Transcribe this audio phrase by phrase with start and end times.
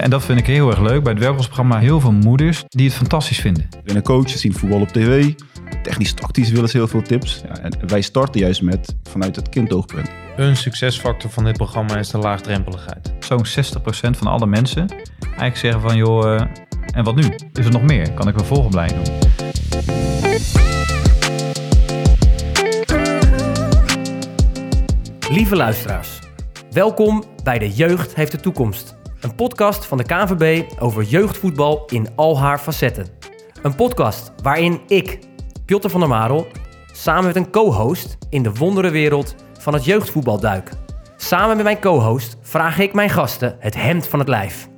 [0.00, 1.02] Ja, en dat vind ik heel erg leuk.
[1.02, 3.68] Bij het welkomstprogramma heel veel moeders die het fantastisch vinden.
[3.84, 5.32] Binnen coaches zien voetbal op tv.
[5.82, 7.42] Technisch tactisch willen ze heel veel tips.
[7.48, 10.10] Ja, en wij starten juist met vanuit het kindoogpunt.
[10.36, 13.12] Een succesfactor van dit programma is de laagdrempeligheid.
[13.20, 13.50] Zo'n 60%
[14.10, 14.88] van alle mensen
[15.20, 16.40] eigenlijk zeggen van joh, uh,
[16.94, 17.22] en wat nu?
[17.52, 18.12] Is er nog meer?
[18.12, 19.14] Kan ik een volgende doen?
[25.30, 26.18] Lieve luisteraars,
[26.70, 28.98] welkom bij De Jeugd heeft de toekomst.
[29.20, 33.06] Een podcast van de KNVB over jeugdvoetbal in al haar facetten.
[33.62, 35.18] Een podcast waarin ik,
[35.64, 36.46] Piotr van der Marel,
[36.92, 40.70] samen met een co-host in de wonderenwereld van het jeugdvoetbal duik.
[41.16, 44.68] Samen met mijn co-host vraag ik mijn gasten het hemd van het lijf.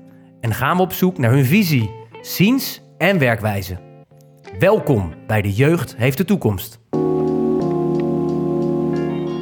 [0.41, 3.79] En gaan we op zoek naar hun visie, ziens en werkwijze.
[4.59, 6.81] Welkom bij De Jeugd heeft de toekomst.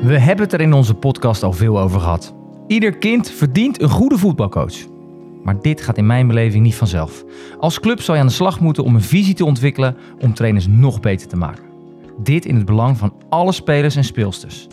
[0.02, 2.34] We hebben het er in onze podcast al veel over gehad.
[2.66, 4.89] Ieder kind verdient een goede voetbalcoach.
[5.42, 7.24] Maar dit gaat in mijn beleving niet vanzelf.
[7.58, 10.66] Als club zal je aan de slag moeten om een visie te ontwikkelen om trainers
[10.66, 11.64] nog beter te maken.
[12.22, 14.66] Dit in het belang van alle spelers en speelsters.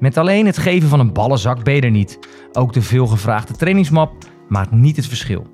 [0.00, 2.18] Met alleen het geven van een ballenzak ben je er niet.
[2.52, 4.12] Ook de veelgevraagde trainingsmap
[4.48, 5.46] maakt niet het verschil.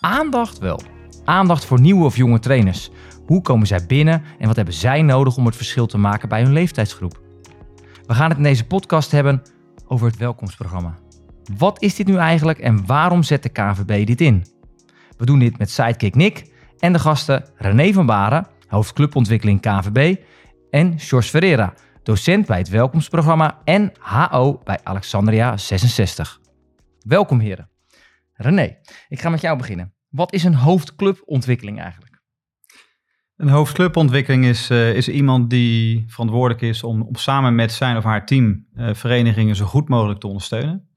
[0.00, 0.80] Aandacht wel.
[1.24, 2.90] Aandacht voor nieuwe of jonge trainers.
[3.26, 6.42] Hoe komen zij binnen en wat hebben zij nodig om het verschil te maken bij
[6.42, 7.20] hun leeftijdsgroep?
[8.06, 9.42] We gaan het in deze podcast hebben
[9.86, 10.98] over het welkomstprogramma.
[11.56, 14.44] Wat is dit nu eigenlijk en waarom zet de KVB dit in?
[15.16, 20.16] We doen dit met Sidekick Nick en de gasten René van Baren, hoofdclubontwikkeling KVB,
[20.70, 26.40] en George Ferreira, docent bij het welkomstprogramma en HO bij Alexandria 66.
[27.00, 27.68] Welkom heren.
[28.34, 28.76] René,
[29.08, 29.94] ik ga met jou beginnen.
[30.08, 32.22] Wat is een hoofdclubontwikkeling eigenlijk?
[33.36, 38.26] Een hoofdclubontwikkeling is, uh, is iemand die verantwoordelijk is om, samen met zijn of haar
[38.26, 40.89] team uh, verenigingen zo goed mogelijk te ondersteunen.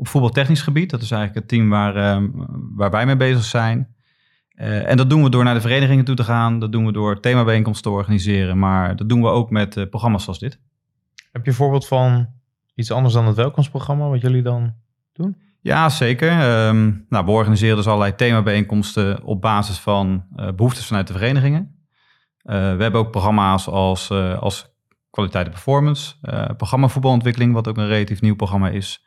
[0.00, 2.28] Op voetbaltechnisch gebied, dat is eigenlijk het team waar, uh,
[2.74, 3.94] waar wij mee bezig zijn.
[4.54, 6.58] en dat doen we door naar de verenigingen toe te gaan.
[6.58, 8.58] Dat doen we door themabijeenkomsten te organiseren.
[8.58, 10.60] Maar dat doen we ook met programma's zoals dit.
[11.32, 12.28] Heb je een voorbeeld van
[12.74, 14.74] iets anders dan het welkomstprogramma, wat jullie dan
[15.12, 15.36] doen?
[15.60, 16.66] Ja, zeker.
[16.68, 21.74] Um, nou, we organiseren dus allerlei themabijeenkomsten op basis van uh, behoeftes vanuit de verenigingen.
[22.42, 24.74] We hebben ook programma's als, als
[25.10, 26.14] kwaliteit en performance,
[26.56, 29.04] programma voetbalontwikkeling, wat ook een relatief nieuw programma is,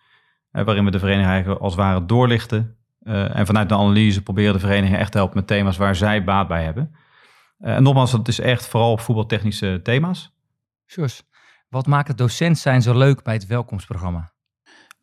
[0.61, 2.77] waarin we de verenigingen als het ware doorlichten.
[3.03, 6.47] en vanuit de analyse proberen de verenigingen echt te helpen met thema's waar zij baat
[6.47, 6.95] bij hebben.
[7.59, 10.33] en nogmaals, het is echt vooral op voetbaltechnische thema's.
[10.87, 11.23] Sjors,
[11.69, 14.33] wat maakt het docent zijn zo leuk bij het welkomstprogramma?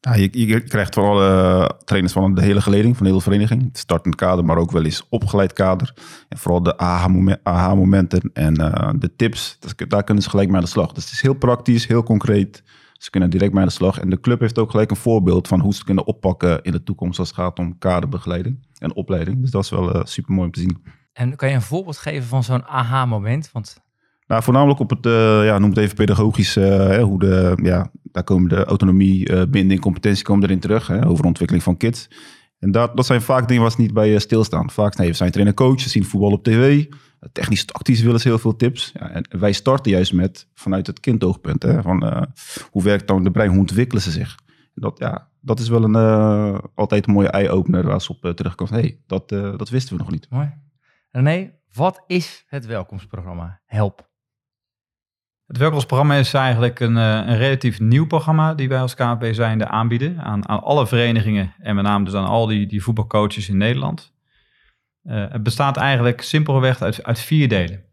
[0.00, 3.62] Ja, je, je, krijgt van alle trainers van de hele geleding, van de hele vereniging.
[3.62, 5.94] Het startend kader, maar ook wel eens opgeleid kader.
[6.28, 6.78] En vooral de
[7.42, 9.58] aha-momenten en uh, de tips,
[9.88, 10.92] daar kunnen ze gelijk mee aan de slag.
[10.92, 12.62] Dus het is heel praktisch, heel concreet.
[13.00, 13.98] Ze kunnen direct mee aan de slag.
[13.98, 16.82] En de club heeft ook gelijk een voorbeeld van hoe ze kunnen oppakken in de
[16.82, 19.40] toekomst als het gaat om kaderbegeleiding en opleiding.
[19.40, 20.82] Dus dat is wel uh, super mooi om te zien.
[21.12, 23.50] En kan je een voorbeeld geven van zo'n aha-moment?
[23.52, 23.82] Want
[24.26, 28.24] nou, voornamelijk op het, uh, ja, noem het even pedagogisch, uh, hoe de, ja, daar
[28.24, 32.08] komen de autonomie, binding, competentie komen erin terug, hè, over ontwikkeling van kids.
[32.58, 34.70] En dat, dat zijn vaak dingen waar ze niet bij stilstaan.
[34.70, 36.86] Vaak nee, we zijn trainer coaches, zien voetbal op tv.
[37.32, 38.92] Technisch tactisch willen ze heel veel tips.
[38.94, 41.62] Ja, en wij starten juist met vanuit het kindoogpunt.
[41.62, 42.28] Hè, van,
[42.70, 44.34] hoe werkt dan de brein, hoe ontwikkelen ze zich?
[44.74, 45.96] Dat, ja, dat is wel een,
[46.74, 48.74] altijd een mooie eye-opener waar ze op terugkomen.
[48.74, 50.26] Hé, hey, dat, dat wisten we nog niet.
[50.30, 50.52] Mooi.
[51.10, 53.60] René, wat is het welkomstprogramma?
[53.66, 54.08] Help.
[55.50, 59.68] Het welkomstprogramma is eigenlijk een, eh, een, relatief nieuw programma die wij als KNP zijnde
[59.68, 63.56] aanbieden aan, aan alle verenigingen en met name dus aan al die, die voetbalcoaches in
[63.56, 64.12] Nederland.
[65.04, 67.84] Uh, het bestaat eigenlijk simpelweg uit, uit vier delen.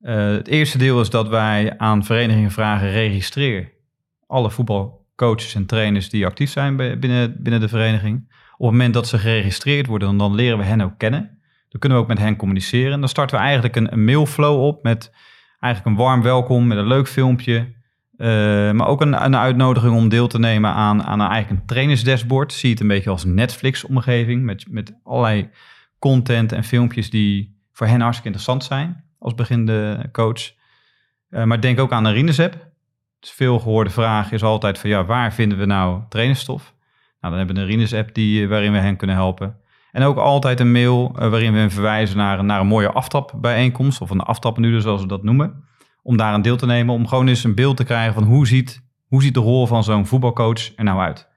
[0.00, 3.72] Uh, het eerste deel is dat wij aan verenigingen vragen registreer
[4.26, 8.16] alle voetbalcoaches en trainers die actief zijn binnen, binnen de vereniging.
[8.56, 11.38] Op het moment dat ze geregistreerd worden, dan leren we hen ook kennen.
[11.68, 12.92] Dan kunnen we ook met hen communiceren.
[12.92, 15.12] En dan starten we eigenlijk een, een mailflow op met
[15.60, 17.78] eigenlijk een warm welkom met een leuk filmpje.
[18.16, 18.26] Uh,
[18.70, 22.52] maar ook een, een, uitnodiging om deel te nemen aan, aan een, eigenlijk een trainersdashboard.
[22.52, 25.50] Zie het een beetje als Netflix-omgeving met, met allerlei
[26.00, 30.52] content en filmpjes die voor hen hartstikke interessant zijn als beginnende coach.
[31.30, 32.68] Uh, maar denk ook aan een Rines-app.
[33.20, 36.74] Dus veel gehoorde vraag is altijd van ja, waar vinden we nou trainerstof?
[37.20, 39.56] Nou, dan hebben we een Rines-app die, waarin we hen kunnen helpen.
[39.92, 44.10] En ook altijd een mail uh, waarin we verwijzen naar, naar een mooie aftapbijeenkomst, of
[44.10, 45.64] een aftappenuur zoals we dat noemen.
[46.02, 48.46] Om daar een deel te nemen, om gewoon eens een beeld te krijgen van hoe
[48.46, 51.29] ziet, hoe ziet de rol van zo'n voetbalcoach er nou uit.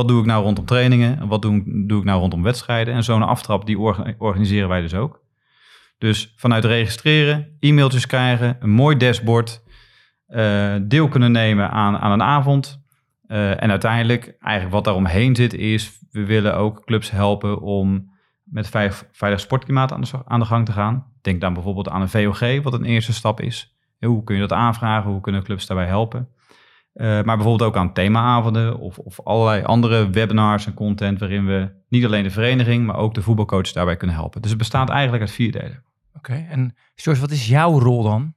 [0.00, 1.20] Wat doe ik nou rondom trainingen?
[1.20, 2.94] En wat doe, doe ik nou rondom wedstrijden?
[2.94, 3.78] En zo'n aftrap, die
[4.18, 5.22] organiseren wij dus ook.
[5.98, 9.62] Dus vanuit registreren, e-mailtjes krijgen, een mooi dashboard,
[10.28, 12.78] uh, deel kunnen nemen aan, aan een avond,
[13.26, 18.10] Eh, en uiteindelijk, eigenlijk wat daaromheen zit, is we willen ook clubs helpen om
[18.44, 21.06] met veilig, veilig sportklimaat aan de, aan de gang te gaan.
[21.22, 23.76] Denk dan bijvoorbeeld aan een VOG, wat een eerste stap is.
[23.98, 25.10] Hoe kun je dat aanvragen?
[25.10, 26.28] Hoe kunnen clubs daarbij helpen?
[26.94, 31.72] Uh, maar bijvoorbeeld ook aan themaavonden of, of allerlei andere webinars en content waarin we
[31.88, 34.40] niet alleen de vereniging, maar ook de voetbalcoach daarbij kunnen helpen.
[34.40, 35.84] Dus het bestaat eigenlijk uit vier delen.
[36.16, 38.34] Oké, en George, wat is jouw rol dan?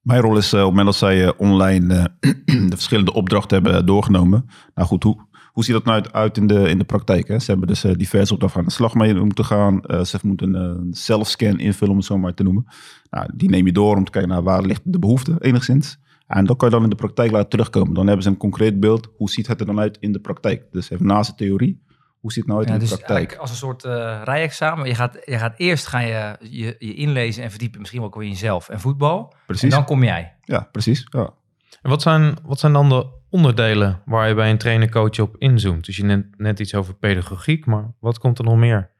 [0.00, 3.86] Mijn rol is uh, op het moment dat zij uh, online de verschillende opdrachten hebben
[3.86, 4.46] doorgenomen.
[4.74, 7.28] Nou goed, hoe, hoe ziet dat nou uit in de, in de praktijk?
[7.28, 7.38] Hè?
[7.38, 9.80] Ze hebben dus diverse opdrachten aan de slag mee moeten gaan.
[10.06, 12.66] ze moeten een zelfscan invullen, om het zo maar te noemen.
[13.10, 15.98] Nou, die neem je door om te kijken naar waar ligt de behoefte enigszins.
[16.30, 17.94] En dat kan je dan in de praktijk laten terugkomen.
[17.94, 19.08] Dan hebben ze een concreet beeld.
[19.16, 20.64] Hoe ziet het er dan uit in de praktijk?
[20.70, 21.82] Dus even naast de theorie.
[22.20, 23.36] Hoe ziet het nou uit ja, in de dus praktijk?
[23.36, 24.86] Als een soort uh, rijexamen.
[24.86, 27.80] Je gaat, je gaat eerst ga je, je, je inlezen en verdiepen.
[27.80, 29.34] Misschien wel in jezelf en voetbal.
[29.46, 29.62] Precies.
[29.62, 30.34] En dan kom jij.
[30.44, 31.06] Ja, precies.
[31.10, 31.30] Ja.
[31.82, 35.84] En wat zijn, wat zijn dan de onderdelen waar je bij een trainer-coach op inzoomt?
[35.84, 38.90] Dus je net, net iets over pedagogiek, maar wat komt er nog meer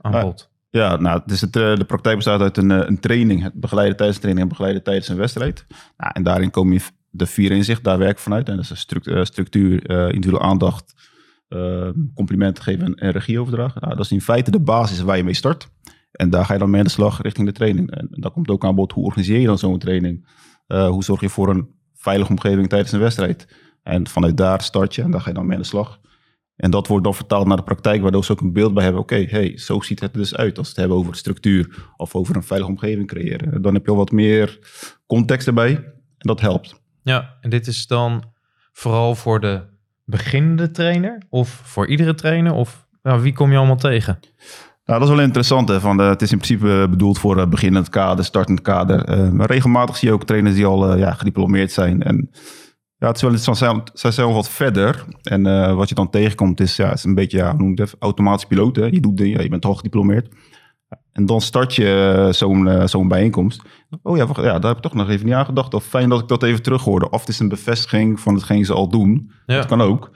[0.00, 0.50] aan Nou, bod?
[0.70, 3.96] Ja, nou, dus het, eh, de praktijk bestaat uit een, eh, een training, het begeleiden
[3.96, 5.66] tijdens de training en begeleiden tijdens een wedstrijd.
[5.96, 6.80] Nou, en daarin komen je
[7.10, 8.48] de vier inzichten, daar werk ik vanuit.
[8.48, 10.94] En dat is structuur, structuur uh, individuele aandacht,
[11.48, 13.80] uh, complimenten geven en, en regie overdragen.
[13.80, 15.68] Nou, dat is in feite de basis waar je mee start.
[16.12, 17.90] En daar ga je dan mee aan de slag richting de training.
[17.90, 20.28] En, en daar komt ook aan bod, hoe organiseer je dan zo'n training?
[20.66, 23.46] Hoe zorg je voor een veilige omgeving tijdens een wedstrijd?
[23.82, 26.00] En vanuit daar start je en daar ga je dan mee aan de slag.
[26.56, 29.02] En dat wordt dan vertaald naar de praktijk, waardoor ze ook een beeld bij hebben.
[29.02, 31.88] Oké, okay, hey, zo ziet het er dus uit als we het hebben over structuur
[31.96, 33.62] of over een veilige omgeving creëren.
[33.62, 34.58] Dan heb je al wat meer
[35.06, 35.74] context erbij
[36.18, 36.80] en dat helpt.
[37.02, 38.24] Ja, en dit is dan
[38.72, 39.62] vooral voor de
[40.04, 42.52] beginnende trainer of voor iedere trainer?
[42.52, 44.18] Of nou, wie kom je allemaal tegen?
[44.84, 45.68] Nou, dat is wel interessant.
[45.68, 49.18] Hè, van de, het is in principe bedoeld voor uh, beginnend kader, startend kader.
[49.18, 52.02] Uh, maar regelmatig zie je ook trainers die al ja, gediplomeerd zijn.
[52.02, 52.30] En
[52.98, 53.90] ja, het is wel interessant.
[53.94, 55.04] Zij zijn wat verder.
[55.22, 57.94] En uh, wat je dan tegenkomt is, ja, is een beetje, ja, hoe noem het,
[57.98, 58.76] automatisch piloot.
[58.76, 58.84] Hè?
[58.84, 60.34] Je doet dingen, je bent toch gediplomeerd.
[61.12, 63.62] En dan start je uh, zo'n uh, zo'n bijeenkomst.
[64.02, 65.74] Oh ja, wacht, ja, daar heb ik toch nog even niet aan gedacht.
[65.74, 67.10] Of fijn dat ik dat even terug hoorde.
[67.10, 69.30] Of het is een bevestiging van hetgeen ze al doen.
[69.46, 69.56] Ja.
[69.56, 70.10] Dat kan ook.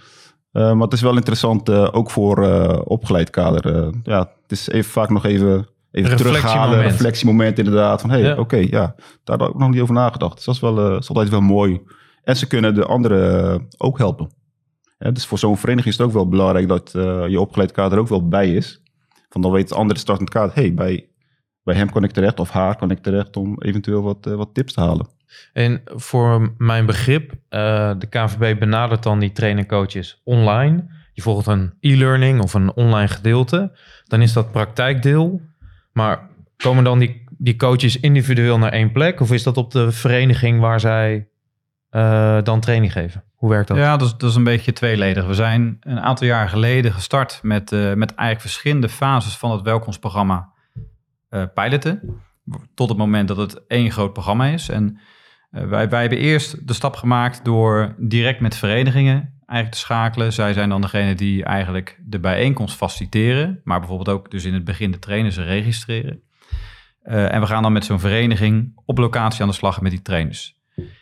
[0.52, 2.46] Maar het is wel interessant, ook voor
[2.84, 3.92] opgeleid kader.
[4.02, 6.80] ja, het is even, vaak nog even, even terughalen.
[6.80, 8.00] Reflectiemoment inderdaad.
[8.00, 8.32] Van hé, hey, Ja.
[8.32, 8.94] oké, okay, ja,
[9.24, 10.34] daar had ik nog niet over nagedacht.
[10.34, 11.80] Dus dat is, wel, uh, is altijd wel mooi.
[12.24, 14.30] En ze kunnen de anderen uh, ook helpen.
[14.98, 18.08] Dus voor zo'n vereniging is het ook wel belangrijk dat uh, je opgeleid kader ook
[18.08, 18.82] wel bij is.
[19.28, 21.08] Van dan weet de andere startend kader, hey, bij,
[21.62, 24.54] bij hem kan ik terecht of haar kan ik terecht om eventueel wat, uh, wat
[24.54, 25.08] tips te halen.
[25.52, 30.84] En voor mijn begrip, de KVB benadert dan die trainer-coaches online.
[31.12, 33.78] Je volgt een e-learning of een online gedeelte.
[34.04, 35.40] Dan is dat praktijkdeel.
[35.92, 39.20] Maar komen dan die, die coaches individueel naar één plek?
[39.20, 41.29] Of is dat op de vereniging waar zij
[41.90, 43.24] uh, dan training geven?
[43.34, 43.76] Hoe werkt dat?
[43.76, 45.26] Ja, dat is, dat is een beetje tweeledig.
[45.26, 49.62] We zijn een aantal jaar geleden gestart met, uh, met eigenlijk verschillende fases van het
[49.62, 50.52] welkomstprogramma
[51.30, 52.20] uh, piloten.
[52.74, 54.68] Tot het moment dat het één groot programma is.
[54.68, 54.98] En
[55.50, 60.32] wij, wij hebben eerst de stap gemaakt door direct met verenigingen eigenlijk te schakelen.
[60.32, 63.60] Zij zijn dan degene die eigenlijk de bijeenkomst faciliteren.
[63.64, 66.22] Maar bijvoorbeeld ook dus in het begin de trainers registreren.
[67.02, 70.59] En we gaan dan met zo'n vereniging op locatie aan de slag met die trainers.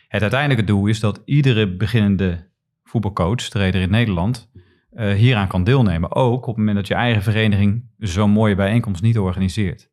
[0.09, 2.47] Het uiteindelijke doel is dat iedere beginnende
[2.83, 4.49] voetbalcoach, trainer in Nederland,
[4.93, 6.15] uh, hieraan kan deelnemen.
[6.15, 9.89] Ook op het moment dat je eigen vereniging zo'n mooie bijeenkomst niet organiseert.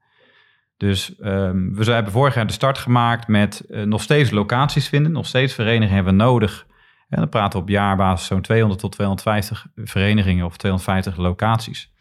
[0.77, 5.13] Dus um, we hebben vorig jaar de start gemaakt met uh, nog steeds locaties vinden.
[5.13, 6.67] Nog steeds verenigingen hebben we nodig.
[7.09, 11.93] En dan praten we op jaarbasis zo'n 200 tot 250 verenigingen of 250 locaties.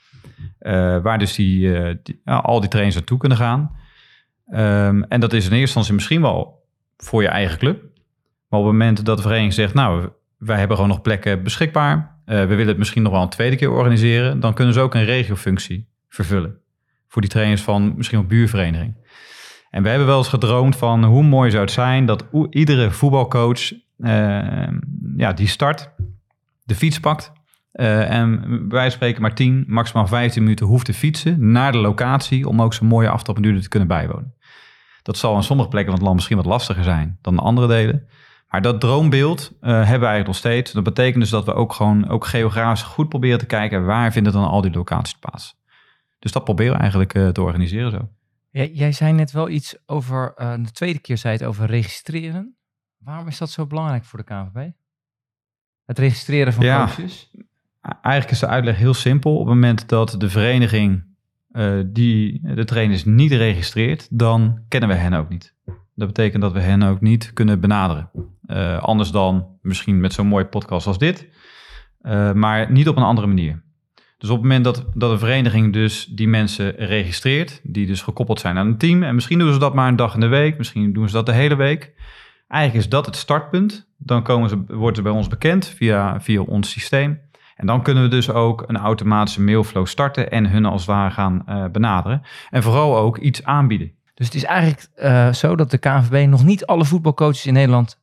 [0.60, 1.78] Uh, waar dus die,
[2.24, 3.76] al die trainers naartoe kunnen gaan.
[4.50, 7.94] Um, en dat is in eerste instantie misschien wel voor je eigen club.
[8.58, 12.20] Op het moment dat de vereniging zegt, nou, wij hebben gewoon nog plekken beschikbaar.
[12.26, 14.40] Uh, we willen het misschien nog wel een tweede keer organiseren.
[14.40, 16.58] Dan kunnen ze ook een regiofunctie vervullen.
[17.08, 18.96] Voor die trainers van misschien een buurvereniging.
[19.70, 23.72] En we hebben wel eens gedroomd van hoe mooi zou het zijn dat iedere voetbalcoach
[23.72, 24.68] uh,
[25.18, 25.90] ja, die start,
[26.64, 27.32] de fiets pakt.
[27.74, 32.48] Uh, en wij spreken maar 10, maximaal 15 minuten hoeft te fietsen naar de locatie
[32.48, 34.34] om ook zo'n mooie aftrappenduur te kunnen bijwonen.
[35.02, 38.08] Dat zal aan sommige plekken van het land misschien wat lastiger zijn dan andere delen.
[38.50, 40.72] Maar dat droombeeld uh, hebben we eigenlijk nog steeds.
[40.72, 44.34] Dat betekent dus dat we ook gewoon ook geografisch goed proberen te kijken waar vinden
[44.34, 45.56] dan al die locaties plaats.
[46.20, 48.10] Dus dat proberen we eigenlijk uh, te organiseren zo.
[48.50, 52.56] Ja, jij zei net wel iets over, uh, de tweede keer zei het over registreren.
[52.98, 54.70] Waarom is dat zo belangrijk voor de KNVB?
[55.86, 57.32] Het registreren van ja, coaches?
[57.82, 59.34] Eigenlijk is de uitleg heel simpel.
[59.34, 61.04] Op het moment dat de vereniging
[61.86, 65.55] die de trainers niet registreert, dan kennen we hen ook niet.
[65.96, 68.10] Dat betekent dat we hen ook niet kunnen benaderen.
[68.46, 71.28] Eh, anders dan misschien met zo'n mooie podcast als dit,
[72.02, 73.64] eh, maar niet op een andere manier.
[74.18, 78.40] Dus op het moment dat, dat een vereniging dus die mensen registreert, die dus gekoppeld
[78.40, 80.58] zijn aan een team, en misschien doen ze dat maar een dag in de week,
[80.58, 81.94] misschien doen ze dat de hele week.
[82.48, 83.94] Eigenlijk is dat het startpunt.
[83.98, 87.20] Dan komen ze, worden ze bij ons bekend via, via ons systeem.
[87.56, 91.12] En dan kunnen we dus ook een automatische mailflow starten en hun als het ware
[91.12, 92.22] gaan eh, benaderen.
[92.50, 93.92] En vooral ook iets aanbieden.
[94.16, 98.00] Dus het is eigenlijk eh, zo dat de KNVB nog niet alle voetbalcoaches in Nederland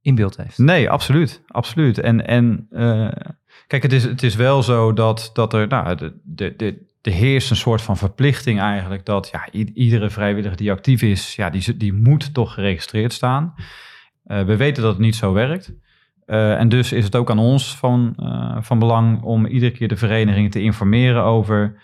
[0.00, 0.58] in beeld heeft.
[0.58, 1.42] Nee, absoluut.
[1.46, 1.98] absoluut.
[1.98, 3.32] En, en eh,
[3.66, 6.14] kijk, het is, het is wel zo dat, dat er, nou, de,
[6.56, 11.36] de, de, heerst een soort van verplichting eigenlijk dat ja, iedere vrijwilliger die actief is,
[11.36, 13.54] ja, die, die moet toch geregistreerd staan.
[14.24, 15.72] Eh, we weten dat het niet zo werkt.
[16.26, 18.14] En dus is het ook aan ons van,
[18.60, 21.80] van belang om iedere keer de vereniging te informeren over,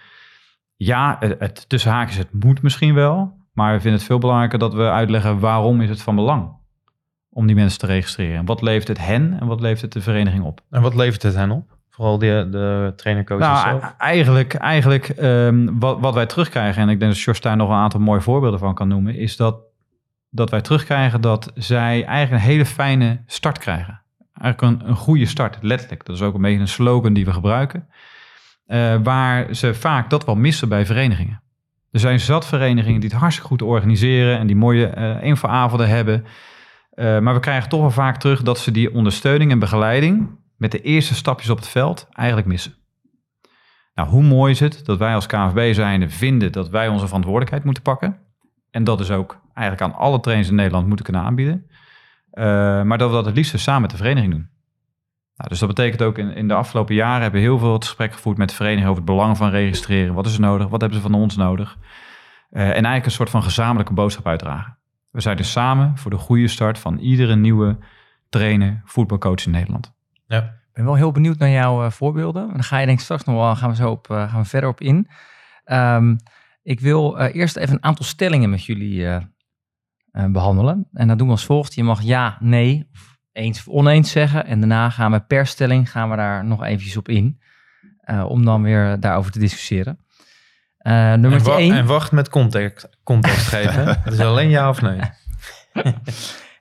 [0.76, 4.74] ja, het, tussen haakjes, het moet misschien wel, maar we vinden het veel belangrijker dat
[4.74, 6.52] we uitleggen waarom is het van belang
[7.30, 8.44] om die mensen te registreren.
[8.44, 10.60] Wat levert het hen en wat levert het de vereniging op?
[10.70, 11.76] En wat levert het hen op?
[11.90, 13.82] Vooral de, de trainer-coaches Nou, zelf?
[13.84, 17.68] e- eigenlijk, eigenlijk ehm, wat, wat wij terugkrijgen, en ik denk dat Jos daar nog
[17.68, 19.56] een aantal mooie voorbeelden van kan noemen, is dat,
[20.30, 24.00] dat wij terugkrijgen dat zij eigenlijk een hele fijne start krijgen.
[24.40, 26.04] Eigenlijk een, een goede start, letterlijk.
[26.04, 27.88] Dat is ook een beetje een slogan die we gebruiken.
[28.66, 31.42] eh, waar ze vaak dat wel missen bij verenigingen.
[31.94, 36.24] Er zijn zat verenigingen die het hartstikke goed organiseren en die mooie eh infoavonden hebben.
[36.90, 40.72] Eh, maar we krijgen toch wel vaak terug dat ze die ondersteuning en begeleiding met
[40.72, 42.74] de eerste stapjes op het veld eigenlijk missen.
[43.94, 47.64] Nou, hoe mooi is het dat wij als KNVB zijnde vinden dat wij onze verantwoordelijkheid
[47.64, 48.18] moeten pakken.
[48.70, 51.66] En dat is ook eigenlijk aan alle trainers in Nederland moeten kunnen aanbieden.
[52.30, 52.44] Eh,
[52.82, 54.48] maar dat we dat het liefst samen met de vereniging doen.
[55.36, 57.84] Nou, dus dat betekent ook in, in de afgelopen jaren hebben we heel veel het
[57.84, 60.14] gesprek gevoerd met de vereniging over het belang van registreren.
[60.14, 60.68] Wat is er nodig?
[60.68, 61.78] Wat hebben ze van ons nodig?
[62.50, 64.78] Eh, en eigenlijk een soort van gezamenlijke boodschap uitdragen.
[65.10, 67.78] We zijn dus samen voor de goede start van iedere nieuwe
[68.28, 69.92] trainer, voetbalcoach in Nederland.
[70.26, 70.38] Ja.
[70.38, 72.42] Ik ben wel heel benieuwd naar jouw eh, voorbeelden.
[72.42, 74.42] En dan ga je denk ik straks nog wel, gaan we zo op, eh, gaan
[74.42, 75.08] we verder op in.
[75.64, 76.14] Ehm,
[76.64, 79.22] ik wil eh, eerst even een aantal stellingen met jullie eh,
[80.10, 80.88] eh, behandelen.
[80.92, 81.74] En dat doen we als volgt.
[81.74, 84.46] Je mag ja, nee, of eens of oneens zeggen.
[84.46, 87.40] En daarna gaan we per stelling gaan we daar nog eventjes op in.
[88.00, 89.98] eh, om dan weer daarover te discussiëren.
[90.78, 91.74] Eh En, nummer wa- 1.
[91.74, 93.86] en wacht met context, context geven.
[94.02, 95.00] Het is alleen ja of nee.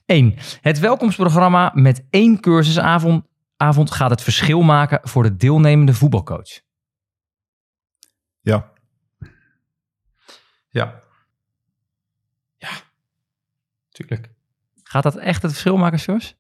[0.06, 0.36] 1.
[0.62, 3.26] Het welkomstprogramma met één cursusavond
[3.58, 6.60] avond gaat het verschil maken voor de deelnemende voetbalcoach.
[8.42, 8.72] Ja,
[10.70, 11.02] Ja,
[13.90, 14.30] Tuurlijk.
[14.84, 16.36] Gaat dat echt het verschil maken, Sjors?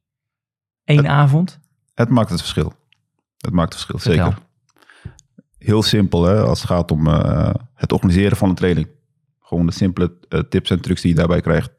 [0.85, 1.59] Eén avond?
[1.93, 2.73] het maakt het verschil.
[3.37, 4.31] Het maakt het verschil, Vertel.
[4.31, 4.45] zeker.
[5.57, 8.87] Heel simpel, hè, als het gaat om eh, het organiseren van een training.
[9.39, 11.71] Gewoon de simpele eh, tips en trucs die je daarbij krijgt.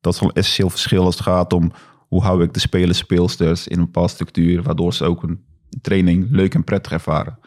[0.00, 1.72] Dat is wel een essentieel verschil als het gaat om
[2.08, 5.44] hoe hou ik de spelers, speelsters in een bepaalde structuur, waardoor ze ook een
[5.80, 7.38] training leuk en prettig ervaren.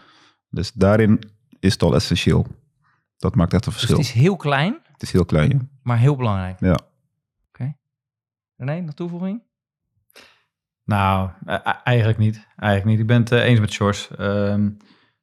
[0.49, 1.19] Dus daarin
[1.59, 2.47] is het al essentieel.
[3.17, 3.97] Dat maakt echt een Dus verschil.
[4.03, 5.59] het is heel klein, Het is heel klein, ja.
[5.81, 6.59] maar heel belangrijk.
[6.59, 6.77] Ja.
[8.59, 9.41] René, nog toevoeging?
[10.87, 12.47] Nou, e- e- eigenlijk niet.
[12.55, 12.99] Eigenlijk niet.
[12.99, 14.15] Ik ben het eh, eens met Sjors.
[14.15, 14.69] Ehm,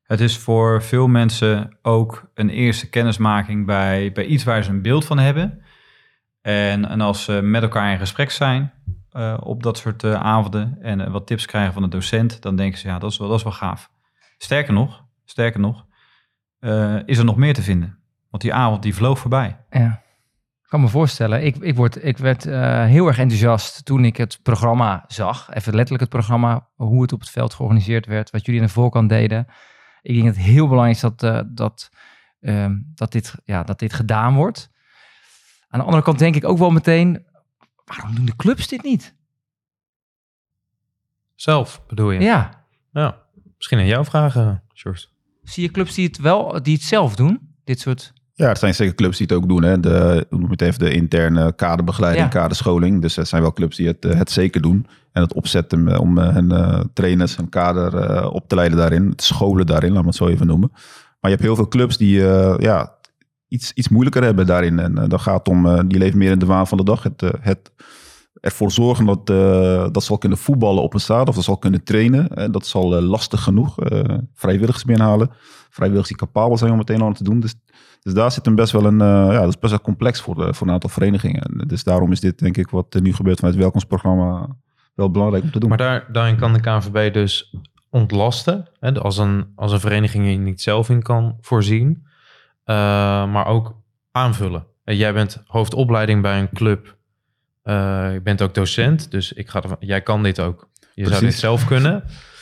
[0.02, 4.83] het is voor veel mensen ook een eerste kennismaking bij, bij iets waar ze een
[4.83, 5.62] beeld van hebben.
[6.40, 8.73] En, en als ze met elkaar in gesprek zijn
[9.11, 12.78] eh, op dat soort eh, avonden en wat tips krijgen van de docent, dan denken
[12.78, 13.90] ze, ja, dat is wel, dat is wel gaaf.
[14.38, 15.87] Sterker nog, sterker nog,
[17.04, 17.99] is er nog meer te vinden.
[18.30, 19.56] Want die avond die vloog voorbij.
[19.71, 20.02] Ja.
[20.74, 21.44] Kan me voorstellen.
[21.44, 25.50] Ik, ik, word, ik werd eh, heel erg enthousiast toen ik het programma zag.
[25.50, 28.72] Even letterlijk het programma, hoe het op het veld georganiseerd werd, wat jullie aan de
[28.72, 29.46] voorkant deden.
[30.02, 31.90] Ik denk dat het heel belangrijk is dat, eh, dat,
[32.40, 34.70] ehm, dat, dit, ja, dat dit gedaan wordt.
[35.68, 37.26] Aan de andere kant denk ik ook wel meteen,
[37.84, 39.14] waarom doen de clubs dit niet?
[41.34, 42.20] Zelf bedoel je?
[42.20, 43.22] Ja, Ja.
[43.56, 45.06] Misschien aan jou vragen, George.
[45.42, 47.54] zie je clubs die het wel, die het zelf doen?
[47.64, 49.62] Dit soort, Ja, er zijn zeker clubs die het ook doen.
[49.62, 49.80] Hè.
[49.80, 52.40] De, hoe noem het even, de interne kaderbegeleiding, Ja.
[52.40, 53.02] kaderscholing.
[53.02, 54.86] Dus er zijn wel clubs die het, eh, het zeker doen.
[55.12, 59.08] En het opzetten om eh, hun eh, trainers en kader op te leiden daarin.
[59.08, 60.68] Het scholen daarin, laat me het zo even noemen.
[60.72, 62.20] Maar je hebt heel veel clubs die
[62.58, 62.94] ja,
[63.48, 64.78] iets, iets moeilijker hebben daarin.
[64.78, 67.02] En dat gaat om, die leven meer in de waan van de dag.
[67.02, 67.72] Het, het
[68.40, 69.26] ervoor zorgen dat,
[69.94, 71.28] dat ze al kunnen voetballen op een stadion.
[71.28, 72.52] Of dat ze al kunnen trainen.
[72.52, 73.74] Dat is al eh, lastig genoeg.
[74.34, 75.30] Vrijwilligers binnenhalen.
[75.70, 77.40] Vrijwilligers die capabel zijn om het een en ander te doen.
[77.40, 77.54] Dus
[78.04, 80.34] dus daar zit een best wel een, eh, ja, dat is best wel complex voor,
[80.34, 81.42] de, voor een aantal verenigingen.
[81.42, 84.56] En Dus daarom is dit denk ik wat er nu gebeurt vanuit het welkomstprogramma
[84.94, 85.68] wel belangrijk om te doen.
[85.68, 87.54] Maar daar, daarin kan de KNVB dus
[87.90, 88.68] ontlasten.
[88.80, 92.06] Hè, als, een, als een vereniging je niet zelf in kan voorzien.
[92.64, 92.75] eh,
[93.32, 93.76] maar ook
[94.12, 94.66] aanvullen.
[94.84, 96.96] En jij bent hoofdopleiding bij een club.
[97.62, 100.68] Eh, je bent ook docent, dus ik ga ervan, jij kan dit ook.
[100.94, 102.04] Je zou dit zelf kunnen.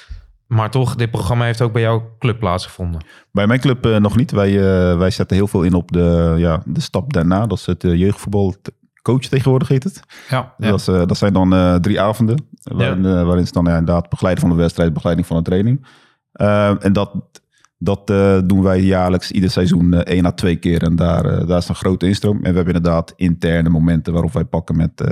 [0.52, 3.04] Maar toch, dit programma heeft ook bij jouw club plaatsgevonden.
[3.30, 4.30] Bij mijn club eh, nog niet.
[4.30, 7.46] Wij, eh, wij zetten heel veel in op de, ja, de stap daarna.
[7.46, 8.54] Dat is het eh, jeugdvoetbal
[9.02, 10.02] coach tegenwoordig heet het.
[10.28, 12.46] Ja, Dat, is, dat zijn dan drie avonden.
[12.62, 15.86] Waarin, eh, waarin ze dan ja, inderdaad begeleiden van de wedstrijd, begeleiding van de training.
[16.82, 17.14] En dat,
[17.78, 18.06] dat
[18.48, 20.82] doen wij jaarlijks, ieder seizoen, één à twee keer.
[20.82, 22.36] En daar, daar is een grote instroom.
[22.36, 25.04] En we hebben inderdaad interne momenten waarop wij pakken met,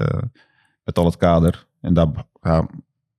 [0.85, 1.67] met al het kader.
[1.81, 2.09] En daar
[2.43, 2.67] ja,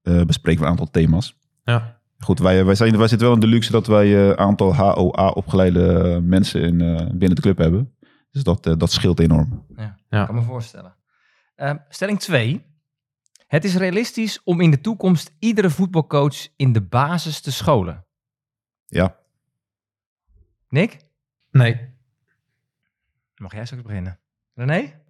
[0.01, 1.37] bespreken we een aantal thema's.
[1.63, 1.99] Ja.
[2.23, 6.19] Goed, wij, wij, zijn, wij zitten wel in de luxe dat wij een aantal HOA-opgeleide
[6.23, 7.95] mensen in, eh, binnen de club hebben.
[8.31, 9.65] Dus dat, eh, dat scheelt enorm.
[9.75, 10.25] Ja, Ja.
[10.25, 10.95] kan me voorstellen.
[11.55, 12.65] Eh, stelling 2.
[13.47, 18.05] Het is realistisch om in de toekomst iedere voetbalcoach in de basis te scholen.
[18.87, 19.15] Ja,
[20.69, 20.99] Nick,
[21.51, 21.89] Nee,
[23.35, 24.19] mag jij straks beginnen?
[24.53, 25.01] René,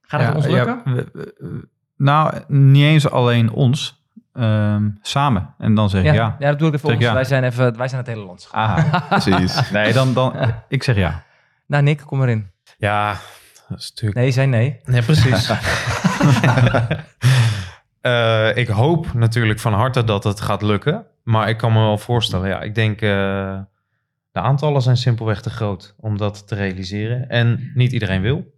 [0.00, 0.82] gaat het Ja, ons lukken?
[0.94, 3.97] we- we- we- nou, niet eens alleen ons.
[4.38, 5.54] Ehm, samen.
[5.58, 6.36] En dan zeg ik ja.
[6.38, 7.06] ja, dat doe ik even Zeg ons.
[7.06, 7.14] ja.
[7.14, 8.48] Wij, zijn even, wij zijn het hele land.
[8.52, 9.00] Aha.
[9.18, 9.70] precies.
[9.70, 10.34] Nee, dan, dan,
[10.68, 11.22] ik zeg ja.
[11.66, 12.50] Nou, Nick, kom erin.
[12.78, 13.16] ja,
[13.68, 14.20] dat is natuurlijk...
[14.20, 14.80] Nee, zei nee.
[14.84, 15.50] Nee, precies.
[18.00, 21.06] Eh, ik hoop natuurlijk van harte dat het gaat lukken.
[21.22, 23.00] Maar ik kan me wel voorstellen, ja, ik denk...
[23.00, 23.58] eh,
[24.32, 27.28] de aantallen zijn simpelweg te groot om dat te realiseren.
[27.28, 28.54] En niet iedereen wil.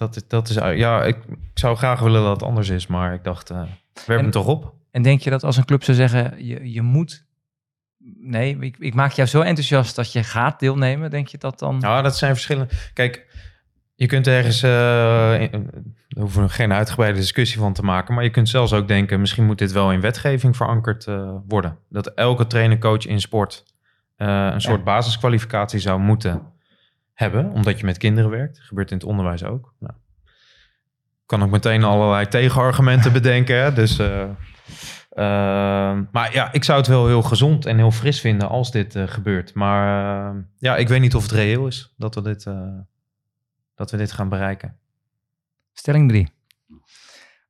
[0.00, 0.54] Dat, is- dat is...
[0.54, 1.16] Ja, ik,
[1.54, 2.86] zou graag willen dat het anders is.
[2.86, 3.56] Maar ik dacht, eh
[4.06, 4.74] werp En- hem toch op.
[4.90, 7.26] En denk je dat als een club zou zeggen, je, je moet...
[8.18, 11.10] Nee, ik, ik maak jou zo enthousiast dat je gaat deelnemen.
[11.10, 11.78] Denk je dat dan...
[11.78, 12.72] Nou, dat zijn verschillende.
[12.94, 13.26] Kijk,
[13.94, 14.62] je kunt ergens.
[14.62, 15.70] in-
[16.08, 18.14] daar hoeven we geen uitgebreide discussie van te maken.
[18.14, 21.78] Maar je kunt zelfs ook denken: misschien moet dit wel in wetgeving verankerd eh, worden.
[21.88, 23.64] Dat elke trainer-coach in sport
[24.16, 26.42] een soort basiskwalificatie zou moeten
[27.20, 27.50] hebben.
[27.50, 28.60] Omdat je met kinderen werkt.
[28.60, 29.74] Gebeurt in het onderwijs ook.
[29.78, 29.94] Nou,
[31.30, 33.74] kan ook meteen allerlei tegenargumenten bedenken.
[33.74, 33.98] Dus.
[33.98, 34.22] eh,
[35.10, 38.94] eh, maar ja, ik zou het wel heel gezond en heel fris vinden als dit
[38.94, 39.54] eh, gebeurt.
[39.54, 42.44] Maar ja, ik weet niet of het reëel is dat we dit,
[43.74, 44.76] dat we dit gaan bereiken.
[45.72, 46.28] Stelling 3.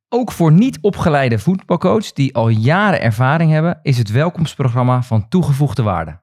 [0.09, 5.83] Ook voor niet opgeleide voetbalcoach die al jaren ervaring hebben, is het welkomstprogramma van toegevoegde
[5.83, 6.20] waarde.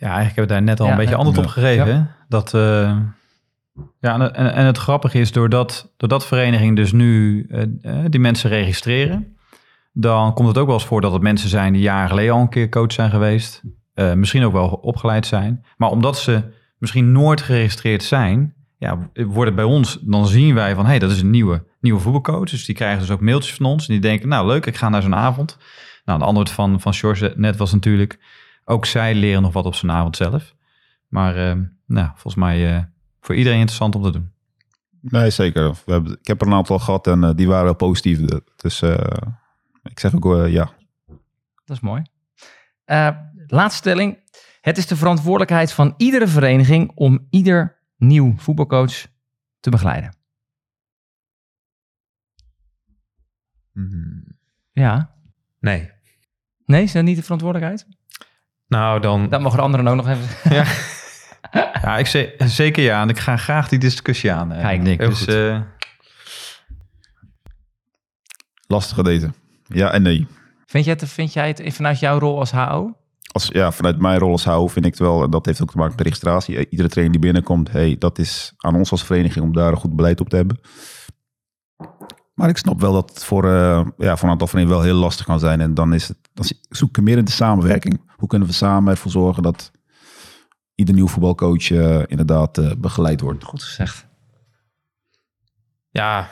[0.00, 1.18] Ja, eigenlijk hebben we daar net al Ja, een beetje ja.
[1.18, 2.10] antwoord op gegeven.
[2.28, 2.96] Dat, eh,
[4.00, 8.20] ja, en, en, en het grappige is, doordat, doordat verenigingen dus nu eh, eh, die
[8.20, 9.36] mensen registreren,
[9.92, 12.40] dan komt het ook wel eens voor dat het mensen zijn die jaren geleden al
[12.40, 13.62] een keer coach zijn geweest.
[13.94, 15.64] eh, misschien ook wel opgeleid zijn.
[15.76, 16.42] Maar omdat ze
[16.78, 20.98] misschien nooit geregistreerd zijn, ja, wordt het bij ons, dan zien wij van, hé, hey,
[20.98, 22.50] dat is een nieuwe, nieuwe voetbalcoach.
[22.50, 23.86] Dus die krijgen dus ook mailtjes van ons.
[23.86, 25.58] En die denken, nou leuk, ik ga naar zo'n avond.
[26.04, 28.18] Nou, de antwoord van, van George net was natuurlijk,
[28.68, 30.54] ook zij leren nog wat op zo'n avond zelf.
[31.08, 32.82] Maar eh, nou, volgens mij eh,
[33.20, 34.32] voor iedereen interessant om te doen.
[35.00, 35.72] Nee, zeker.
[35.84, 38.20] We hebben, ik heb er een aantal gehad en eh, die waren wel positief.
[38.56, 39.16] Dus eh,
[39.82, 40.70] ik zeg ook ja.
[41.64, 42.02] Dat is mooi.
[42.84, 44.18] Eh, laatste stelling.
[44.60, 49.06] Het is de verantwoordelijkheid van iedere vereniging om ieder nieuw voetbalcoach
[49.60, 50.16] te begeleiden.
[54.72, 55.14] Ja.
[55.60, 55.90] Nee.
[56.64, 57.86] Nee, is dat niet de verantwoordelijkheid?
[58.68, 59.28] Nou, dan.
[59.28, 60.52] Dat mogen de anderen ook nog even.
[60.54, 60.64] Ja,
[61.82, 63.02] ja ik ze, zeker ja.
[63.02, 64.52] En ik ga graag die discussie aan.
[64.52, 64.98] eh, Kijk, Nick.
[65.00, 65.28] heel Dus, goed.
[65.28, 65.60] eh,
[68.66, 69.30] Lastige deze.
[69.66, 70.26] Ja en nee.
[70.66, 72.92] Vind jij het, vind jij het vanuit jouw rol als HO?
[73.32, 75.70] Als, ja, vanuit mijn rol als HO vind ik het wel, en dat heeft ook
[75.70, 76.56] te maken met de registratie.
[76.56, 79.76] Eh, Iedere trainer die binnenkomt, hey, dat is aan ons als vereniging om daar een
[79.78, 80.60] goed beleid op te hebben.
[82.34, 85.00] Maar ik snap wel dat het voor, eh, ja, voor een aantal verenigingen wel heel
[85.02, 85.60] lastig kan zijn.
[85.60, 88.00] En dan, is het, dan zoek ik meer in de samenwerking.
[88.18, 89.70] Hoe kunnen we samen ervoor zorgen dat
[90.74, 93.44] ieder nieuw voetbalcoach eh, inderdaad eh, begeleid wordt?
[93.44, 94.06] Goed gezegd.
[95.90, 96.30] Ja,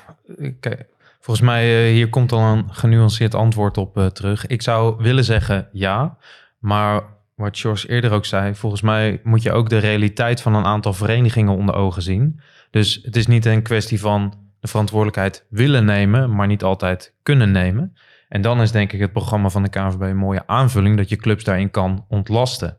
[0.61, 0.87] kijk,
[1.20, 4.46] volgens mij hier komt al een genuanceerd antwoord op terug.
[4.46, 6.18] Ik zou willen zeggen ja,
[6.59, 7.03] maar
[7.35, 10.92] wat George eerder ook zei, volgens mij moet je ook de realiteit van een aantal
[10.92, 12.40] verenigingen onder ogen zien.
[12.70, 17.51] Dus het is niet een kwestie van de verantwoordelijkheid willen nemen, maar niet altijd kunnen
[17.51, 17.96] nemen.
[18.29, 21.17] En dan is denk ik het programma van de KNVB een mooie aanvulling dat je
[21.17, 22.79] clubs daarin kan ontlasten.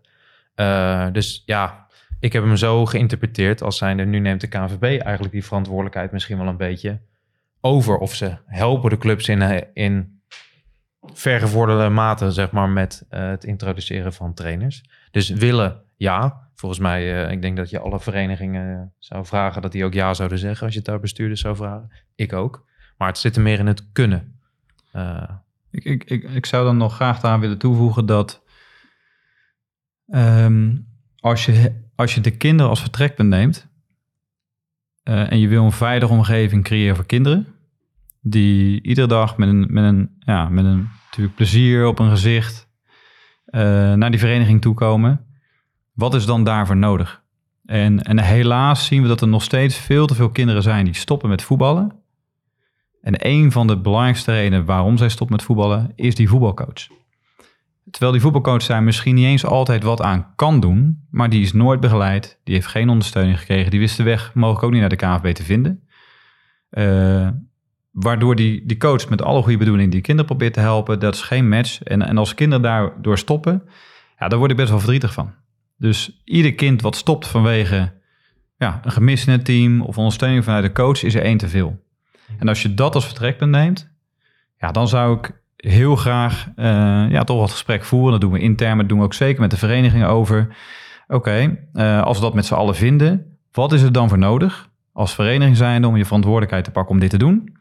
[0.55, 1.87] Uh, dus ja,
[2.19, 6.37] ik heb hem zo geïnterpreteerd als zijnde, nu neemt de KNVB eigenlijk die verantwoordelijkheid misschien
[6.37, 7.01] wel een beetje
[7.61, 7.97] over.
[7.97, 10.21] Of ze helpen de clubs in, in
[11.13, 14.83] vergevorderde mate, zeg maar, met uh, het introduceren van trainers.
[15.11, 16.45] Dus willen, ja.
[16.55, 20.37] Volgens mij, ik denk dat je alle verenigingen zou vragen dat die ook ja zouden
[20.37, 21.91] zeggen als je het daar bestuurders zou vragen.
[22.15, 22.65] Ik ook.
[22.97, 24.36] Maar het zit er meer in het kunnen.
[24.97, 25.23] Uh,
[25.71, 28.43] ik, ik, ik, ik zou dan nog graag daar willen toevoegen dat
[30.07, 30.87] um,
[31.19, 33.67] als je als je de kinderen als vertrekpunt neemt
[35.07, 37.47] eh, en je wil een veilige omgeving creëren voor kinderen,
[38.21, 42.69] die iedere dag met een, met een, ja, met een natuurlijk plezier op een gezicht
[43.45, 43.61] eh,
[43.93, 45.25] naar die vereniging toekomen,
[45.93, 47.21] wat is dan daarvoor nodig?
[47.65, 50.93] En, en helaas zien we dat er nog steeds veel te veel kinderen zijn die
[50.93, 51.91] stoppen met voetballen.
[53.07, 56.87] En een van de belangrijkste redenen waarom zij stoppen met voetballen is die voetbalcoach.
[57.89, 61.53] Terwijl die voetbalcoach daar misschien niet eens altijd wat aan kan doen, maar die is
[61.53, 64.89] nooit begeleid, die heeft geen ondersteuning gekregen, die wist de weg mogelijk ook niet naar
[64.89, 65.87] de KNVB te vinden.
[66.69, 67.29] Eh,
[67.91, 71.21] waardoor die, die coach met alle goede bedoelingen die kinderen probeert te helpen, dat is
[71.21, 71.83] geen match.
[71.83, 73.63] En, en als kinderen daardoor stoppen,
[74.19, 75.33] ja, daar word ik best wel verdrietig van.
[75.77, 77.93] Dus ieder kind wat stopt vanwege
[78.57, 81.49] ja, een gemis in het team of ondersteuning vanuit de coach, is er één te
[81.49, 81.85] veel.
[82.39, 83.89] En als je dat als vertrekpunt neemt,
[84.59, 86.65] ja, dan zou ik heel graag eh,
[87.09, 88.11] ja, toch wat gesprek voeren.
[88.11, 90.55] Dat doen we intern, maar dat doen we ook zeker met de verenigingen over.
[91.07, 94.69] Oké, eh, als we dat met z'n allen vinden, wat is er dan voor nodig
[94.91, 97.55] als vereniging zijnde om je verantwoordelijkheid te pakken om dit te doen?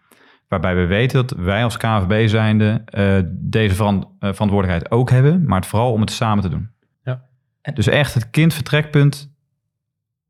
[0.49, 5.61] Waarbij we weten dat wij als KVB zijnde uh, deze veran- verantwoordelijkheid ook hebben, maar
[5.61, 6.71] het vooral om het samen te doen.
[7.05, 7.23] Ja.
[7.75, 9.35] Dus echt het kindvertrekpunt,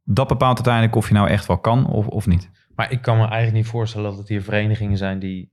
[0.04, 2.50] dat bepaalt uiteindelijk of je nou echt wel kan of, of niet.
[2.76, 5.52] Maar ik kan me eigenlijk niet voorstellen dat het hier verenigingen zijn die,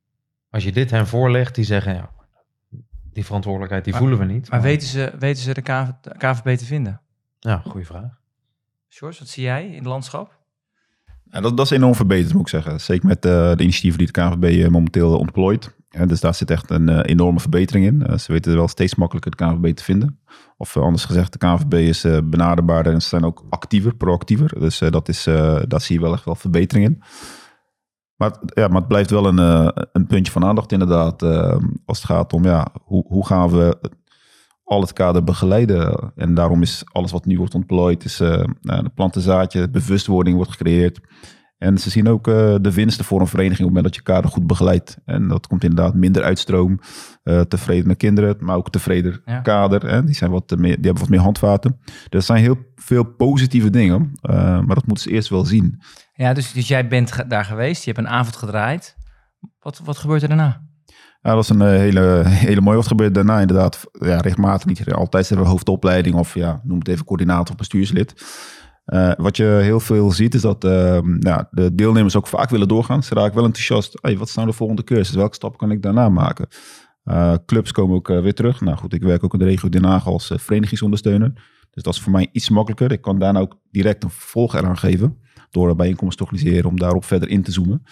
[0.50, 2.10] als je dit hen voorlegt, die zeggen, ja,
[3.14, 4.50] die verantwoordelijkheid die Maar- voelen we niet.
[4.50, 7.02] Maar weten ze, weten ze de, KV, de KVB te vinden?
[7.40, 8.22] Ja, goede vraag.
[8.90, 10.42] George, wat zie jij in het landschap?
[11.24, 12.82] Ja, dat, dat is enorm verbeterd, moet ik zeggen.
[12.82, 15.76] Zeker met eh, de initiatieven die de KNVB eh, momenteel ontplooit.
[15.98, 18.06] Ja, dus daar zit echt een eh, enorme verbetering in.
[18.06, 20.20] Eh, ze weten wel steeds makkelijker de KNVB te vinden.
[20.58, 24.60] Of eh, anders gezegd, de KNVB is benaderbaarder en ze zijn ook actiever, proactiever.
[24.60, 25.24] Dus dat is,
[25.68, 27.02] daar zie je wel echt wel verbetering in.
[28.16, 29.38] Maar, ja, maar het blijft wel een,
[29.92, 31.22] een puntje van aandacht inderdaad.
[31.86, 33.78] als het gaat om ja, hoe, hoe gaan we
[34.64, 36.12] al het kader begeleiden.
[36.16, 41.00] En daarom is alles wat nu wordt ontplooid, is eh nou, plantenzaadje, bewustwording wordt gecreëerd.
[41.64, 44.12] En ze zien ook eh, de winsten voor een vereniging op het moment dat je
[44.14, 44.98] kader goed begeleidt.
[45.06, 46.80] En dat komt inderdaad minder uitstroom,
[47.24, 49.40] eh tevredene kinderen, maar ook tevreden Ja.
[49.40, 49.90] kader.
[49.90, 50.04] Hè?
[50.04, 51.80] Die, zijn wat meer, die hebben wat meer handvaten.
[51.86, 55.82] Dus er zijn heel veel positieve dingen, eh, maar dat moeten ze eerst wel zien.
[56.14, 58.96] Ja, dus, dus jij bent daar geweest, je hebt een avond gedraaid.
[59.60, 60.62] Wat, wat gebeurt er daarna?
[61.22, 62.78] Ja, dat is een hele, hele mooie.
[62.78, 63.84] Wat gebeurt daarna inderdaad?
[63.92, 64.94] Ja, regelmatig niet.
[64.94, 68.14] Altijd hebben we hoofdopleiding of ja, noem het even coördinator of bestuurslid.
[68.84, 72.68] Eh, wat je heel veel ziet is dat eh, ja, de deelnemers ook vaak willen
[72.68, 73.04] doorgaan.
[73.04, 74.00] Ze raken wel enthousiast.
[74.02, 75.16] Hey, wat is nou de volgende cursus?
[75.16, 76.48] Welke stap kan ik daarna maken?
[77.04, 78.62] Eh, clubs komen ook eh, weer terug.
[78.62, 81.34] Nou goed, ik werk ook in de regio Den Haag als verenigingsondersteuner.
[81.72, 82.92] Dus dat is voor mij iets makkelijker.
[82.92, 85.18] Ik kan daarna ook direct een vervolg eraan geven.
[85.50, 87.84] Door een bijeenkomst te organiseren om daarop verder in te zoomen.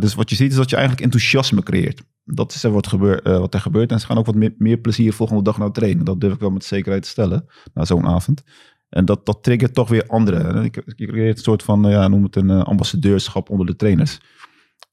[0.00, 2.02] Dus wat je ziet is dat je eigenlijk enthousiasme creëert.
[2.24, 2.90] Dat is wat,
[3.22, 3.92] wat er gebeurt.
[3.92, 6.04] En ze gaan ook wat meer, meer plezier volgende dag naar trainen.
[6.04, 7.46] Dat durf ik wel met zekerheid te stellen.
[7.74, 8.42] Na zo'n avond.
[8.88, 10.64] En dat, dat triggert toch weer anderen.
[10.64, 13.76] Ik, ik creëert een soort van, eh, ja, noem het een eh, ambassadeurschap onder de
[13.76, 14.20] trainers.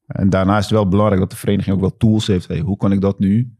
[0.07, 2.47] En daarna is het wel belangrijk dat de vereniging ook wel tools heeft.
[2.47, 3.55] Hey, hoe kan ik dat nu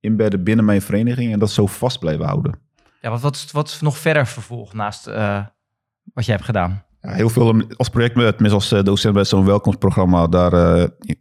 [0.00, 2.58] inbedden binnen mijn vereniging en dat zo vast blijven houden?
[3.00, 5.44] Ja, wat, wat, is- wat is nog verder vervolg naast eh,
[6.14, 6.82] wat jij hebt gedaan?
[7.00, 10.50] Ja, heel veel als project, tenminste als docent bij zo'n welkomstprogramma, daar,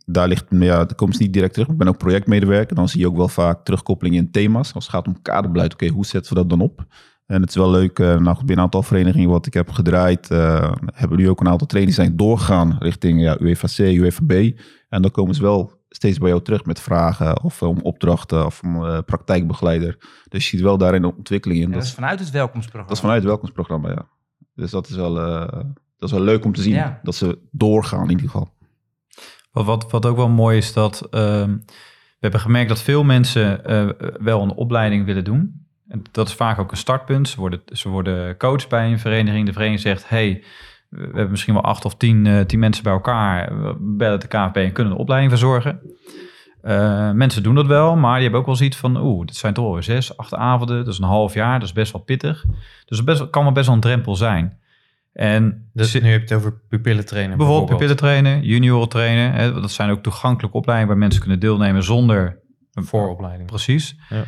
[0.05, 1.67] daar ligt, ja, daar komen ze niet direct terug.
[1.69, 2.75] Ik ben ook projectmedewerker.
[2.75, 4.73] Dan zie je ook wel vaak terugkoppeling in thema's.
[4.73, 6.85] Als het gaat om kaderbeleid, oké, hoe zetten we dat dan op?
[7.31, 9.69] En het is wel leuk, eh, nou, goed, binnen een aantal verenigingen wat ik heb
[9.69, 14.59] gedraaid, eh, hebben nu ook een aantal trainings zijn doorgaan richting ja, UEFAC, UEFB.
[14.89, 18.61] En dan komen ze wel steeds bij jou terug met vragen of om opdrachten of
[18.63, 19.97] om eh, praktijkbegeleider.
[20.29, 21.67] Dus je ziet wel daarin een ontwikkeling in.
[21.67, 22.87] Ja, dat, dat is vanuit het welkomstprogramma.
[22.87, 24.07] dat is vanuit het welkomstprogramma, ja.
[24.55, 25.47] Dus dat is wel, eh,
[25.97, 26.73] dat is wel leuk om te zien.
[26.73, 26.99] Ja.
[27.03, 28.53] Dat ze doorgaan in ieder geval.
[29.51, 31.57] Wat, wat, wat ook wel mooi is dat ehm,
[32.19, 33.89] we hebben gemerkt dat veel mensen eh,
[34.19, 35.65] wel een opleiding willen doen.
[35.91, 37.29] En dat is vaak ook een startpunt.
[37.29, 39.45] Ze worden, ze worden coach bij een vereniging.
[39.45, 40.43] De vereniging zegt, hey,
[40.89, 43.63] we hebben misschien wel acht of tien, eh, tien mensen bij elkaar.
[43.63, 45.81] We bellen de KVP en kunnen een opleiding verzorgen.
[46.61, 49.53] Eh, mensen doen dat wel, maar die hebben ook wel zoiets van, oeh, dit zijn
[49.53, 50.77] toch wel weer zes, acht avonden.
[50.77, 52.45] Dat is een half jaar, dat is best wel pittig.
[52.85, 54.59] Dus het best, kan wel best wel een drempel zijn.
[55.13, 57.37] En Dus nu heb je het over pupillen trainen.
[57.37, 59.31] Bijvoorbeeld pupillen trainen, junioren trainen.
[59.31, 62.39] Hè, dat zijn ook toegankelijke opleidingen waar mensen kunnen deelnemen zonder
[62.73, 63.49] een Vooropleiding.
[63.49, 63.95] Precies.
[64.09, 64.23] Ja.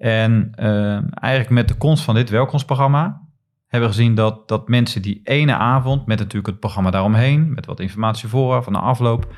[0.00, 3.20] En eh, eigenlijk met de komst van dit welkomstprogramma
[3.66, 7.66] hebben we gezien dat, dat mensen die ene avond, met natuurlijk het programma daaromheen, met
[7.66, 9.34] wat informatie vooraf en de afloop,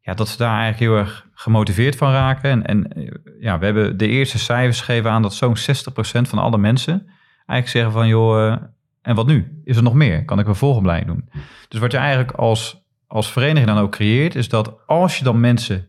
[0.00, 2.50] ja, dat ze daar eigenlijk heel erg gemotiveerd van raken.
[2.50, 5.60] En, en eh, ja, we hebben de eerste cijfers gegeven aan dat zo'n 60%
[6.02, 8.56] van alle mensen eigenlijk zeggen van, joh, eh,
[9.02, 9.60] en wat nu?
[9.64, 10.24] Is er nog meer?
[10.24, 11.42] Kan ik een volgopleiding doen?
[11.68, 15.40] Dus wat je eigenlijk als, als vereniging dan ook creëert, is dat als je dan
[15.40, 15.88] mensen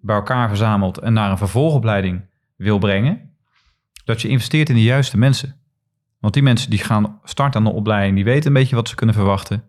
[0.00, 2.24] bij elkaar verzamelt en naar een vervolgopleiding
[2.56, 3.23] wil brengen,
[4.04, 5.56] dat je investeert in de juiste mensen.
[6.20, 8.94] Want die mensen die gaan starten aan de opleiding, die weten een beetje wat ze
[8.94, 9.64] kunnen verwachten.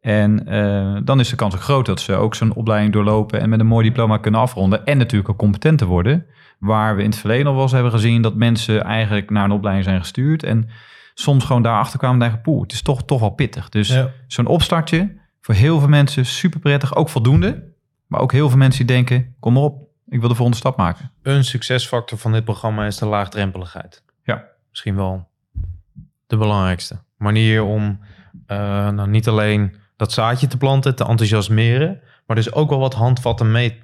[0.00, 3.48] En eh, dan is de kans ook groot dat ze ook zo'n opleiding doorlopen en
[3.48, 4.84] met een mooi diploma kunnen afronden.
[4.84, 6.26] En natuurlijk ook competent te worden.
[6.58, 9.50] Waar we in het verleden al wel eens hebben gezien dat mensen eigenlijk naar een
[9.50, 10.42] opleiding zijn gestuurd.
[10.42, 10.68] En
[11.14, 13.68] soms gewoon daarachter kwamen en denken, poeh, het is toch, toch wel pittig.
[13.68, 14.10] Dus Ja.
[14.26, 17.72] zo'n opstartje, voor heel veel mensen super prettig, ook voldoende.
[18.06, 20.76] Maar ook heel veel mensen die denken, kom maar op, ik wil de volgende stap
[20.76, 21.10] maken.
[21.22, 24.02] Een succesfactor van dit programma is de laagdrempeligheid.
[24.22, 24.44] Ja.
[24.70, 25.28] Misschien wel
[26.26, 28.00] de belangrijkste manier om
[28.46, 32.94] eh, nou, niet alleen dat zaadje te planten, te enthousiasmeren, maar dus ook wel wat
[32.94, 33.82] handvatten mee,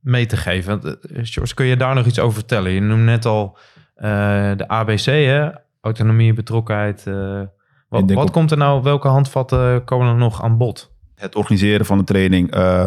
[0.00, 0.80] mee te geven.
[0.80, 2.70] Want, eh, George, kun je daar nog iets over vertellen?
[2.72, 3.58] Je noemde net al
[3.94, 4.10] eh,
[4.56, 5.50] de ABC, hè?
[5.80, 7.06] autonomie, betrokkenheid.
[7.06, 7.40] eh,
[7.88, 10.92] wat, wat op- komt er nou, welke handvatten komen er nog aan bod?
[11.14, 12.86] Het organiseren van de training, eh,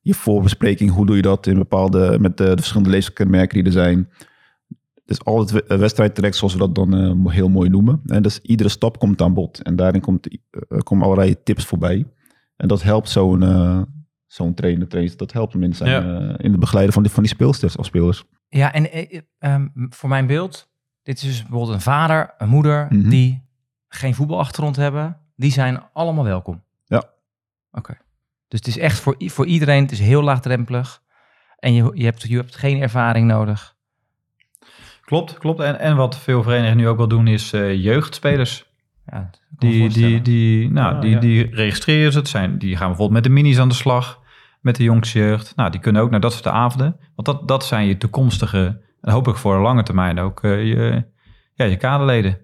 [0.00, 3.72] je voorbespreking, hoe doe je dat in bepaalde, met de, de verschillende leefkenmerken die er
[3.72, 4.08] zijn.
[5.04, 6.94] Dus al het we- wedstrijdtraject, zoals we dat dan
[7.26, 8.02] eh, heel mooi noemen.
[8.06, 9.62] En dus iedere stap komt aan bod.
[9.62, 12.06] En daarin komt, eh, komen allerlei tips voorbij.
[12.56, 13.82] En dat helpt zo'n eh,
[14.26, 16.18] zo'n trainer, trainer, dat helpt hem in, zijn, Ja.
[16.28, 18.24] eh, in het begeleiden van die, van die speelsters of spelers.
[18.48, 18.90] Ja, en
[19.38, 20.70] ehm, voor mijn beeld,
[21.02, 23.08] dit is dus bijvoorbeeld een vader, een moeder Mhm.
[23.08, 23.42] die
[23.88, 25.16] geen voetbalachtergrond hebben.
[25.36, 26.62] Die zijn allemaal welkom.
[26.84, 27.04] Ja.
[27.72, 27.96] Oké.
[28.50, 31.00] Dus het is echt voor, voor iedereen, het is heel laagdrempelig.
[31.58, 33.74] En je, je, hebt, je hebt geen ervaring nodig.
[35.04, 35.60] Klopt, klopt.
[35.60, 38.64] En, en wat veel verenigingen nu ook wel doen is eh, jeugdspelers.
[39.06, 41.18] Ja, Die, die, die, nou, Ah, die, ja.
[41.18, 42.18] die registreren ze.
[42.18, 44.18] Het zijn, die gaan bijvoorbeeld met de minis aan de slag.
[44.60, 45.52] Met de jongste jeugd.
[45.56, 46.96] Nou, die kunnen ook naar dat soort avonden.
[47.14, 51.04] Want dat, dat zijn je toekomstige, en hopelijk voor de lange termijn ook, eh, je,
[51.54, 52.38] ja, je kaderleden.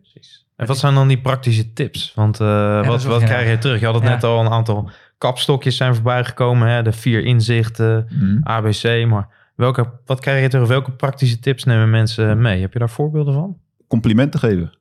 [0.57, 2.13] En wat zijn dan die praktische tips?
[2.15, 3.81] Want eh, wat, wat krijg je terug?
[3.81, 4.11] Je had het Ja.
[4.11, 6.69] net al een aantal kapstokjes zijn voorbij gekomen.
[6.69, 6.83] Hè?
[6.83, 8.09] De vier inzichten,
[8.43, 9.07] ABC.
[9.07, 10.69] Maar welke, wat krijg je terug?
[10.69, 12.61] Welke praktische tips nemen mensen mee?
[12.61, 13.57] Heb je daar voorbeelden van?
[13.87, 14.73] complimenten geven.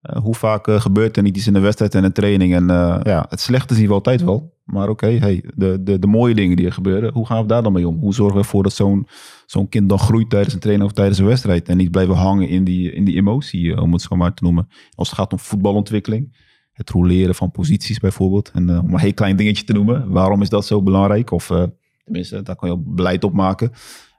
[0.00, 2.54] Eh, hoe vaak eh, gebeurt er niet iets in de wedstrijd en een training?
[2.54, 4.52] En eh, ja, het slechte zien we altijd wel.
[4.64, 7.62] Maar oké, hey, de, de, de mooie dingen die er gebeuren, hoe gaan we daar
[7.62, 7.98] dan mee om?
[7.98, 9.06] Hoe zorgen we ervoor dat zo'n
[9.46, 11.68] zo'n kind dan groeit tijdens een training of tijdens een wedstrijd?
[11.68, 14.68] En niet blijven hangen in die, in die emotie, om het zo maar te noemen.
[14.94, 16.36] Als het gaat om voetbalontwikkeling,
[16.74, 18.50] het roleren van posities bijvoorbeeld.
[18.54, 21.30] En eh, om een heel klein dingetje te noemen, waarom is dat zo belangrijk?
[21.30, 21.62] Of eh,
[22.04, 23.72] tenminste, daar kan je ook beleid op maken.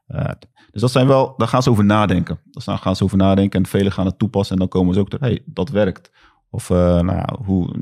[0.08, 0.30] Eh,
[0.72, 2.40] dus dat zijn wel, daar gaan ze over nadenken.
[2.52, 4.54] Daar gaan ze over nadenken en velen gaan het toepassen.
[4.54, 6.12] En dan komen ze ook ter, hey, dat werkt.
[6.50, 7.76] Of nou ja, hoe,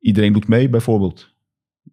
[0.00, 1.28] iedereen doet mee bijvoorbeeld.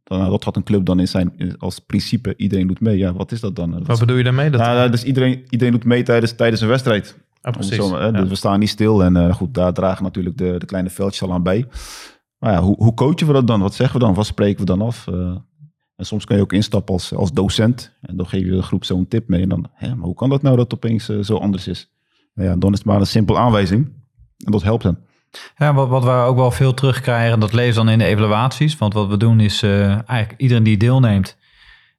[0.03, 2.97] Dan, nou, dat had een club dan in zijn, in- als principe, iedereen doet mee.
[2.97, 3.83] Ja, wat is dat dan?
[3.85, 4.49] Wat bedoel je daarmee?
[4.49, 7.17] Dat, nou, nou, dus iedereen, iedereen doet mee tijdens, tijdens een wedstrijd.
[7.51, 7.75] Precies.
[7.75, 8.11] zo maar, hè, Ja.
[8.11, 9.03] Dus we staan niet stil.
[9.03, 11.65] En eh, goed, daar dragen natuurlijk de, de kleine veldjes al aan bij.
[12.37, 13.59] Maar ja, hoe, hoe coachen we dat dan?
[13.59, 14.13] Wat zeggen we dan?
[14.13, 15.07] Wat spreken we dan af?
[15.07, 15.35] Eh,
[15.95, 17.93] en soms kan je ook instappen als, als docent.
[18.01, 19.41] En dan geef je de groep zo'n tip mee.
[19.41, 21.91] En dan, hè, maar hoe kan dat nou dat het opeens eh, zo anders is?
[22.33, 23.85] Nou ja, dan is het maar een simpel aanwijzing.
[24.45, 24.99] En dat helpt hen.
[25.57, 28.77] Ja, wat, wat we ook wel veel terugkrijgen, dat lezen dan in de evaluaties.
[28.77, 31.36] Want wat we doen is eh, eigenlijk iedereen die deelneemt,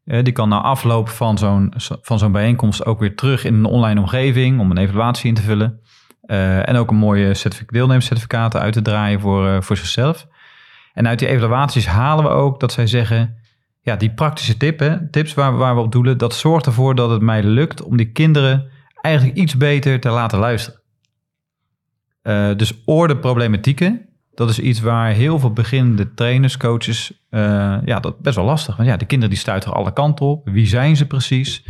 [0.08, 4.00] die kan na afloop van zo'n van zo'n bijeenkomst ook weer terug in een online
[4.00, 5.80] omgeving om een evaluatie in te vullen.
[6.28, 10.26] Eh, en ook een mooie certific- deelnemerscertificaten uit te draaien voor, eh, voor zichzelf.
[10.94, 13.36] En uit die evaluaties halen we ook dat zij zeggen,
[13.80, 17.10] ja, die praktische tip, hè, tips waar, waar we op doelen, dat zorgt ervoor dat
[17.10, 20.80] het mij lukt om die kinderen eigenlijk iets beter te laten luisteren.
[22.22, 24.07] Eh, dus ordeproblematieken,
[24.38, 28.76] dat is iets waar heel veel beginnende trainers, coaches, eh, ja, dat best wel lastig.
[28.76, 30.48] Want ja, de kinderen die stuiteren alle kanten op.
[30.48, 31.64] Wie zijn ze precies?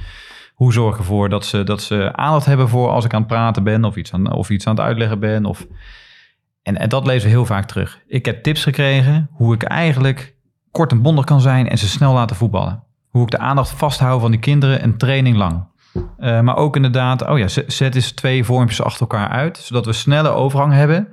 [0.54, 3.28] Hoe zorg ik ervoor dat ze, dat ze aandacht hebben voor als ik aan het
[3.28, 5.44] praten ben of iets aan, of iets aan het uitleggen ben?
[5.44, 5.66] Of...
[6.62, 8.00] En, en dat lezen we heel vaak terug.
[8.06, 10.34] Ik heb tips gekregen hoe ik eigenlijk
[10.70, 12.82] kort en bondig kan zijn en ze snel laten voetballen.
[13.08, 15.66] Hoe ik de aandacht vasthoud van die kinderen een training lang.
[15.94, 19.92] Uh, maar ook inderdaad, oh ja, zet eens twee vormpjes achter elkaar uit, zodat we
[19.92, 21.08] snelle overgang hebben.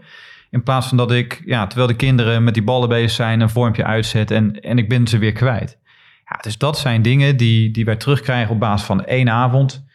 [0.50, 3.50] In plaats van dat ik, ja, terwijl de kinderen met die ballen bezig zijn, een
[3.50, 5.78] vormpje uitzet en, en ik ben ze weer kwijt.
[6.26, 9.86] Ja, dus dat zijn dingen die, die wij terugkrijgen op basis van één avond.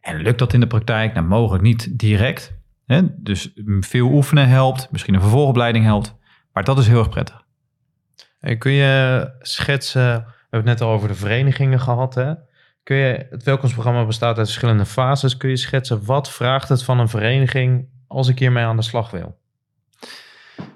[0.00, 1.14] En lukt dat in de praktijk?
[1.14, 2.54] Nou, mogelijk niet direct.
[2.86, 3.00] Hè?
[3.16, 6.14] Dus veel oefenen helpt, misschien een vervolgopleiding helpt.
[6.52, 7.44] Maar dat is heel erg prettig.
[8.40, 12.32] En kun je schetsen, we hebben het net al over de verenigingen gehad, hè?
[12.82, 15.36] Kun je, het welkomstprogramma bestaat uit verschillende fases.
[15.36, 19.10] Kun je schetsen, wat vraagt het van een vereniging als ik hiermee aan de slag
[19.10, 19.40] wil?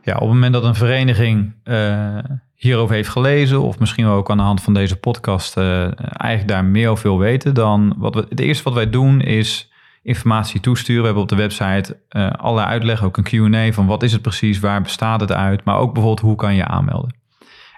[0.06, 2.18] Ja, op het moment dat een vereniging uh,
[2.54, 6.64] hierover heeft gelezen, of misschien ook aan de hand van deze podcast uh, eigenlijk daar
[6.64, 11.00] meer over wil weten, dan wat we, het eerste wat wij doen is informatie toesturen.
[11.00, 14.22] We hebben op de website uh, alle uitleg, ook een Q&A van wat is het
[14.22, 17.14] precies, waar bestaat het uit, maar ook bijvoorbeeld hoe kan je aanmelden.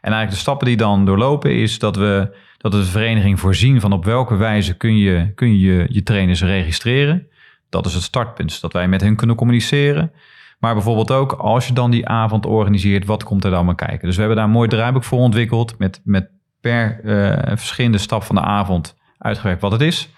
[0.00, 3.92] En eigenlijk de stappen die dan doorlopen is dat we dat de vereniging voorzien van
[3.92, 7.26] op welke wijze kun je kun je, je trainers registreren.
[7.68, 10.12] Dat is het startpunt, dat wij met hen kunnen communiceren.
[10.58, 14.06] Maar bijvoorbeeld ook als je dan die avond organiseert, wat komt er dan maar kijken?
[14.06, 18.22] Dus we hebben daar een mooi draaiboek voor ontwikkeld met, met per eh, verschillende stap
[18.22, 20.08] van de avond uitgewerkt wat het is.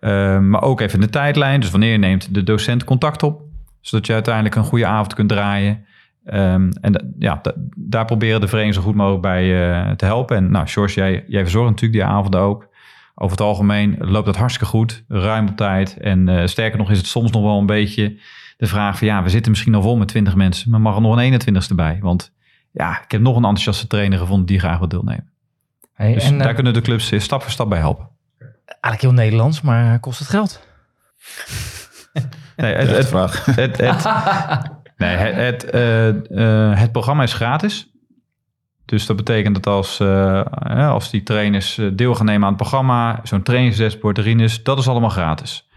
[0.00, 1.60] Uh, maar ook even de tijdlijn.
[1.60, 3.42] Dus wanneer neemt de docent contact op,
[3.80, 5.84] zodat je uiteindelijk een goede avond kunt draaien.
[6.24, 10.36] Um, en ja, da- daar proberen de vereniging zo goed mogelijk bij uh, te helpen.
[10.36, 12.68] En nou, George, jij, jij verzorgt natuurlijk die avonden ook.
[13.14, 15.96] Over het algemeen loopt dat hartstikke goed, ruim op tijd.
[15.96, 18.18] En uh, sterker nog is het soms nog wel een beetje
[18.60, 19.06] de vraag van...
[19.06, 21.74] ja, we zitten misschien al vol met 20 mensen, maar mag er nog een 21ste
[21.74, 21.98] bij?
[22.00, 22.32] Want
[22.70, 25.32] ja, ik heb nog een enthousiaste trainer gevonden die graag wil deelnemen.
[25.92, 28.08] Hey, Dus en, daar eh, kunnen de clubs stap voor stap bij helpen.
[28.64, 30.68] Eigenlijk heel Nederlands, maar kost het geld?
[32.56, 33.44] Nee, het, Het, het, vraag.
[33.44, 34.04] het, het,
[34.96, 36.08] nee, het, het, eh,
[36.68, 37.90] eh, het programma is gratis.
[38.84, 42.62] Dus dat betekent dat als, eh, hè, als die trainers deel gaan nemen aan het
[42.62, 45.68] programma, zo'n trainingsdashboard erin is, dat is allemaal gratis.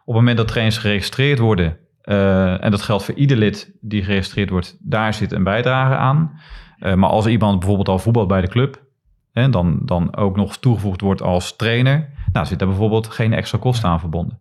[0.00, 4.04] Op het moment dat trainers geregistreerd worden, eh, en dat geldt voor ieder lid die
[4.04, 6.40] geregistreerd wordt, daar zit een bijdrage aan.
[6.78, 8.82] Eh, maar als iemand bijvoorbeeld al voetbalt bij de club,
[9.32, 13.58] hè, dan, dan ook nog toegevoegd wordt als trainer, nou zit daar bijvoorbeeld geen extra
[13.58, 14.40] kosten aan verbonden.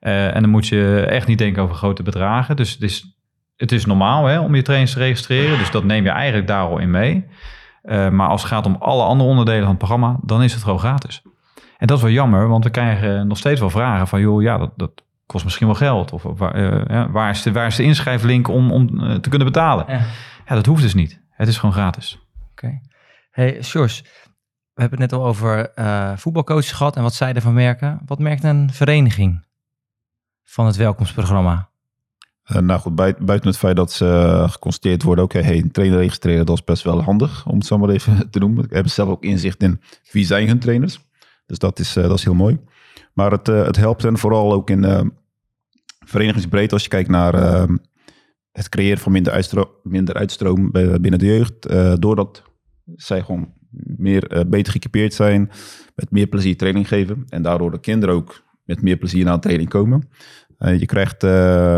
[0.00, 2.56] Uh, en dan moet je echt niet denken over grote bedragen.
[2.56, 3.16] Dus het is,
[3.56, 5.58] het is normaal hè, om je trainers te registreren.
[5.58, 7.24] Dus dat neem je eigenlijk daar al in mee.
[7.82, 10.78] Maar als het gaat om alle andere onderdelen van het programma, dan is het gewoon
[10.78, 11.22] gratis.
[11.78, 14.20] En dat is wel jammer, want we krijgen nog steeds wel vragen van...
[14.20, 16.12] joh, ja, dat, dat kost misschien wel geld.
[16.12, 18.86] Of waar, uh, waar, is, de, waar is de inschrijflink om, om
[19.20, 19.84] te kunnen betalen?
[19.88, 20.04] Ja.
[20.46, 20.54] ja.
[20.54, 21.20] dat hoeft dus niet.
[21.30, 22.18] Het is gewoon gratis.
[22.50, 22.66] Oké.
[22.66, 22.80] Okay.
[23.30, 24.02] Hey, Sjors,
[24.74, 25.70] we hebben het net al over
[26.16, 28.00] voetbalcoaches gehad en wat zij ervan merken.
[28.06, 29.44] Wat merkt een vereniging
[30.44, 31.68] van het welkomstprogramma?
[32.52, 35.70] Uh, nou goed, buiten het feit dat ze uh, geconstateerd worden, oké, okay, hey, een
[35.70, 38.64] trainer registreren, dat is best wel handig, om het zo maar even te noemen.
[38.64, 41.00] Ik heb zelf ook inzicht in wie zijn hun trainers.
[41.46, 42.58] Dus dat is, uh, dat is heel mooi.
[43.16, 45.12] Maar het, het helpt hen vooral ook in
[46.06, 47.76] verenigingsbreedte, als je kijkt naar ehm,
[48.52, 51.68] het creëren van minder, uitstro minder uitstroom binnen de jeugd.
[52.00, 52.42] doordat
[52.94, 53.52] zij gewoon
[53.96, 55.50] meer, beter geëquipeerd zijn,
[55.94, 57.24] met meer plezier training geven.
[57.28, 60.08] En daardoor de kinderen ook met meer plezier naar training komen.
[60.58, 61.30] Je krijgt uh,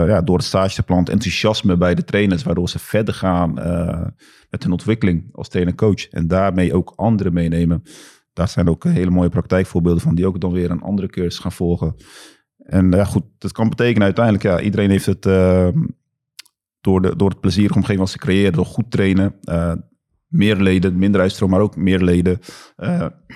[0.06, 3.54] ja, door het stageplan enthousiasme bij de trainers, waardoor ze verder gaan
[4.50, 6.08] met hun ontwikkeling als trainer-coach.
[6.08, 7.82] En daarmee ook anderen meenemen.
[8.38, 11.52] Daar zijn ook hele mooie praktijkvoorbeelden van, die ook dan weer een andere cursus gaan
[11.52, 11.94] volgen.
[12.58, 15.22] En ja, goed, dat kan betekenen uiteindelijk, ja, iedereen heeft het
[16.80, 19.34] door, de, door het plezierige omgeving wat ze creëren, door goed trainen.
[20.26, 22.38] meer leden, minder uitstroom, maar ook meer leden,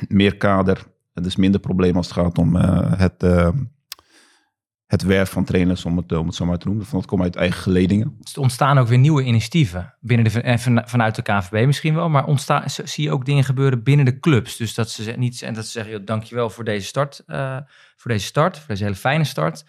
[0.09, 0.87] meer kader.
[1.15, 2.57] Is minder probleem als het gaat om
[2.97, 3.25] het
[4.93, 6.87] het werf van trainers, om het, om het zo maar te noemen.
[6.91, 8.17] Dat komt uit eigen geledingen.
[8.21, 12.25] Dus er ontstaan ook weer nieuwe initiatieven binnen de, vanuit de KVB misschien wel, maar
[12.25, 14.57] ontstaan, zie je ook dingen gebeuren binnen de clubs.
[14.57, 17.57] Dus dat ze niet en dat ze zeggen, joh, dankjewel voor deze start, uh,
[17.97, 19.65] voor deze start, voor deze hele fijne start.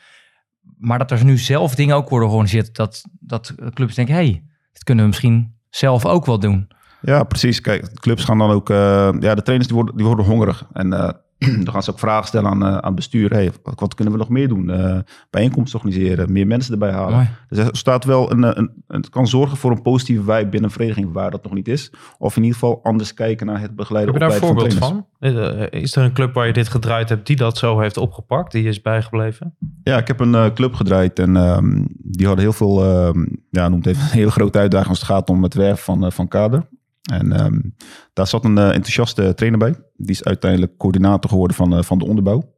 [0.77, 4.83] Maar dat er nu zelf dingen ook worden georganiseerd, dat, dat clubs denken, hey, dit
[4.83, 6.67] kunnen we misschien zelf ook wel doen.
[7.01, 7.61] Ja, precies.
[7.61, 8.77] Kijk, clubs gaan dan ook, uh,
[9.19, 10.65] ja, de trainers die worden, die worden hongerig.
[10.73, 11.09] En uh,
[11.63, 13.31] dan gaan ze ook vragen stellen aan, uh, aan bestuur.
[13.31, 14.69] Hey, wat, wat, kunnen we nog meer doen?
[14.69, 17.13] Uh, bijeenkomsten organiseren, meer mensen erbij halen.
[17.13, 17.29] Mooi.
[17.49, 20.63] Dus er staat wel een, een, een, het kan zorgen voor een positieve vibe binnen
[20.63, 21.91] een vereniging waar dat nog niet is.
[22.17, 24.13] Of in ieder geval anders kijken naar het begeleiden.
[24.13, 25.69] Heb je daar een voorbeeld van, van?
[25.69, 28.63] Is er een club waar je dit gedraaid hebt die dat zo heeft opgepakt, die
[28.63, 29.55] is bijgebleven?
[29.83, 33.69] Ja, ik heb een uh, club gedraaid en um, die hadden heel veel, um, ja,
[33.69, 36.67] noemt even een hele grote uitdaging als het gaat om het werven van, van kader.
[37.11, 37.75] En um,
[38.13, 39.75] daar zat een enthousiaste trainer bij.
[40.05, 42.51] Die is uiteindelijk coördinator geworden van, uh, van de onderbouw.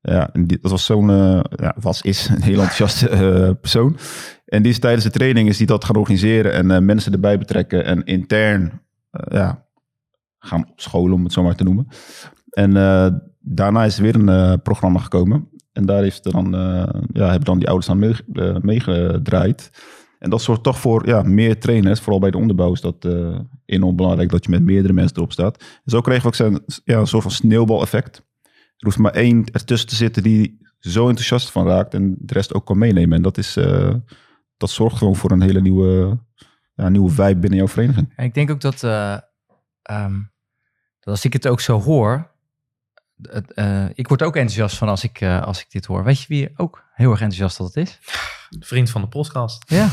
[0.00, 3.96] Ja, dat was zo'n, uh, ja, was, is een heel enthousiaste persoon.
[4.44, 7.84] En die is tijdens de training is die dat gaan organiseren en mensen erbij betrekken
[7.84, 8.80] en intern
[9.10, 9.66] ja,
[10.38, 11.86] gaan opscholen, om het zo maar te noemen.
[12.50, 12.72] En
[13.40, 15.48] daarna is er weer een programma gekomen.
[15.72, 16.50] En daar heeft er dan,
[17.12, 18.14] ja, hebben dan die ouders aan
[18.62, 19.70] meegedraaid.
[19.72, 19.82] Mee
[20.26, 23.38] en dat zorgt toch voor ja, meer trainers, vooral bij de onderbouw is dat uh,
[23.64, 25.58] enorm belangrijk dat je met meerdere mensen erop staat.
[25.58, 28.16] En zo kregen we ook zijn, ja, een soort van sneeuwbaleffect.
[28.46, 32.54] Er hoeft maar één ertussen te zitten die zo enthousiast van raakt en de rest
[32.54, 33.16] ook kan meenemen.
[33.16, 33.94] En dat, is, uh,
[34.56, 36.18] dat zorgt gewoon voor een hele nieuwe,
[36.74, 38.12] ja, nieuwe vibe binnen jouw vereniging.
[38.16, 39.18] En ik denk ook dat, uh,
[39.90, 40.32] um,
[41.00, 42.30] dat als ik het ook zo hoor,
[43.94, 46.04] ik word ook enthousiast van als ik, als ik dit hoor.
[46.04, 47.98] Weet je wie ook heel erg enthousiast dat het is?
[48.48, 49.70] De vriend van de podcast.
[49.70, 49.88] Ja.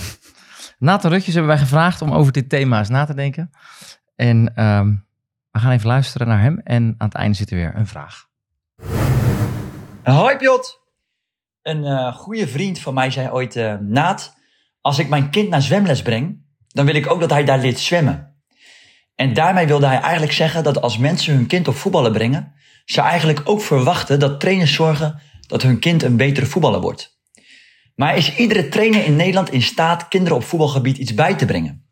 [0.78, 3.52] Nathan Rutjes hebben wij gevraagd om over dit thema eens na te denken.
[4.16, 5.06] En um,
[5.52, 6.60] we gaan even luisteren naar hem.
[6.64, 8.28] En aan het einde zit er weer een vraag.
[10.04, 10.82] Hoi Piot.
[11.62, 13.56] Een uh, goede vriend van mij zei ooit...
[13.56, 14.36] Uh, Naat,
[14.82, 16.46] als ik mijn kind naar zwemles breng...
[16.68, 18.36] dan wil ik ook dat hij daar leert zwemmen.
[19.16, 20.64] En daarmee wilde hij eigenlijk zeggen...
[20.64, 22.54] dat als mensen hun kind op voetballen brengen...
[22.86, 25.22] ze eigenlijk ook verwachten dat trainers zorgen...
[25.48, 27.13] dat hun kind een betere voetballer wordt.
[27.96, 31.88] Maar is iedere trainer in Nederland in staat kinderen op voetbalgebied iets bij te brengen?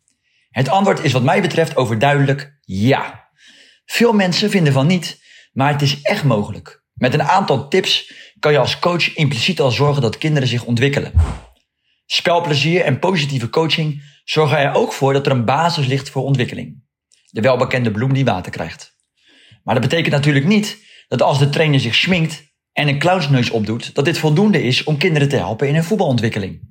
[0.49, 3.29] Het antwoord is wat mij betreft overduidelijk ja.
[3.85, 6.83] Veel mensen vinden van niet, maar het is echt mogelijk.
[6.93, 11.13] Met een aantal tips kan je als coach impliciet al zorgen dat kinderen zich ontwikkelen.
[12.05, 16.83] Spelplezier en positieve coaching zorgen er ook voor dat er een basis ligt voor ontwikkeling.
[17.29, 18.95] De welbekende bloem die water krijgt.
[19.63, 20.77] Maar dat betekent natuurlijk niet
[21.07, 24.97] dat als de trainer zich schminkt en een clownsneus opdoet, dat dit voldoende is om
[24.97, 26.69] kinderen te helpen in hun voetbalоntwikkeling.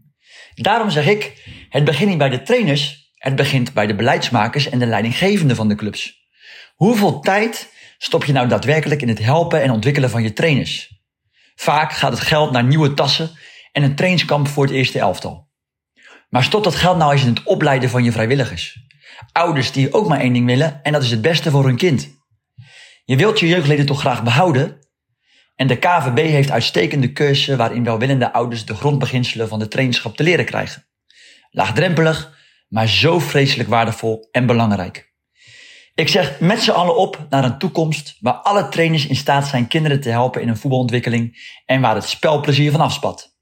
[0.55, 4.79] Daarom zeg ik, het begint niet bij de trainers, het begint bij de beleidsmakers en
[4.79, 6.29] de leidinggevenden van de clubs.
[6.75, 10.99] Hoeveel tijd stop je nou daadwerkelijk in het helpen en ontwikkelen van je trainers?
[11.55, 13.31] Vaak gaat het geld naar nieuwe tassen
[13.73, 15.49] en een trainingskamp voor het eerste elftal.
[16.29, 18.87] Maar stop dat geld nou eens in het opleiden van je vrijwilligers.
[19.33, 22.19] Ouders die ook maar één ding willen en dat is het beste voor hun kind.
[23.05, 24.79] Je wilt je jeugdleden toch graag behouden?
[25.61, 30.23] En de KVB heeft uitstekende cursussen waarin welwillende ouders de grondbeginselen van de trainingschap te
[30.23, 30.87] leren krijgen.
[31.51, 32.37] Laagdrempelig,
[32.69, 35.13] maar zo vreselijk waardevol en belangrijk.
[35.95, 39.69] Ik zeg met z'n allen op naar een toekomst waar alle trainers in staat zijn
[39.69, 43.37] kinderen te helpen in hun voetbalontwikkeling en waar het spelplezier van afspat.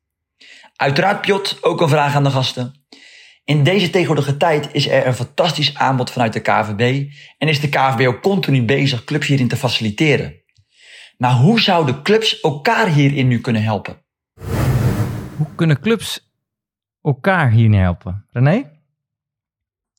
[0.77, 2.87] Uiteraard, Piot, ook een vraag aan de gasten.
[3.45, 7.69] In deze tegenwoordige tijd is er een fantastisch aanbod vanuit de KVB en is de
[7.69, 10.47] KVB ook continu bezig clubs hierin te faciliteren.
[11.19, 13.97] Maar hoe zouden clubs elkaar hierin nu kunnen helpen?
[15.37, 16.31] Hoe kunnen clubs
[17.03, 18.25] elkaar hierin helpen?
[18.31, 18.63] René?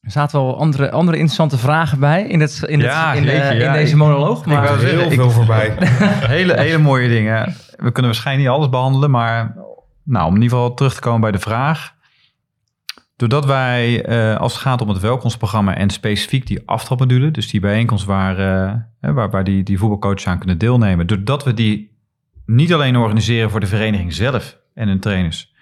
[0.01, 3.31] Er zaten wel andere, andere interessante vragen bij in, het, in, het, Ja, in, de-
[3.31, 4.45] jeetje, in ja, deze ik- monoloog.
[4.45, 5.75] Maar zeggen, Heel ik- veel voorbij.
[6.35, 7.55] hele, hele mooie dingen.
[7.75, 9.55] We kunnen waarschijnlijk niet alles behandelen, maar
[10.03, 11.93] nou, om in ieder geval terug te komen bij de vraag.
[13.19, 17.59] Doordat wij, eh, als het gaat om het welkomstprogramma en specifiek die aftrapmodule, dus die
[17.59, 21.97] bijeenkomst waar, eh, hè, waar, waar die, die voetbalcoaches aan kunnen deelnemen, doordat we die
[22.45, 25.53] niet alleen organiseren voor de vereniging zelf en hun trainers,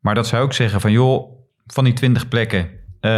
[0.00, 1.32] maar dat zij ook zeggen van joh,
[1.66, 2.68] van die 20 plekken,
[3.00, 3.10] eh,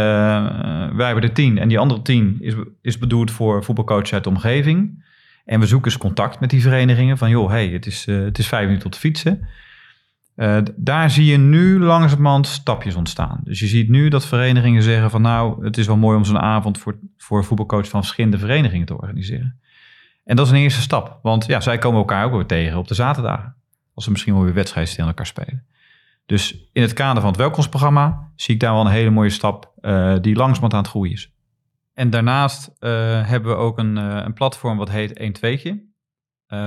[0.95, 4.29] wij hebben er 10 en die andere 10 is, is bedoeld voor voetbalcoaches uit de
[4.29, 5.05] omgeving.
[5.45, 8.37] En we zoeken eens contact met die verenigingen van joh, hey, het is, eh, het
[8.37, 9.47] is vijf minuten tot fietsen.
[10.39, 13.39] Eh, daar zie je nu langzamerhand stapjes ontstaan.
[13.43, 16.39] Dus je ziet nu dat verenigingen zeggen van nou, het is wel mooi om zo'n
[16.39, 19.59] avond voor, voor voetbalcoach van verschillende verenigingen te organiseren.
[20.23, 22.87] En dat is een eerste stap, want ja, zij komen elkaar ook weer tegen op
[22.87, 23.55] de zaterdagen.
[23.93, 25.65] Als ze misschien wel weer wedstrijden tegen elkaar spelen.
[26.25, 29.73] Dus in het kader van het welkomstprogramma zie ik daar wel een hele mooie stap
[29.81, 31.31] eh, die langzamerhand aan het groeien is.
[31.93, 32.89] En daarnaast eh,
[33.27, 35.87] hebben we ook een, een platform wat heet 1 2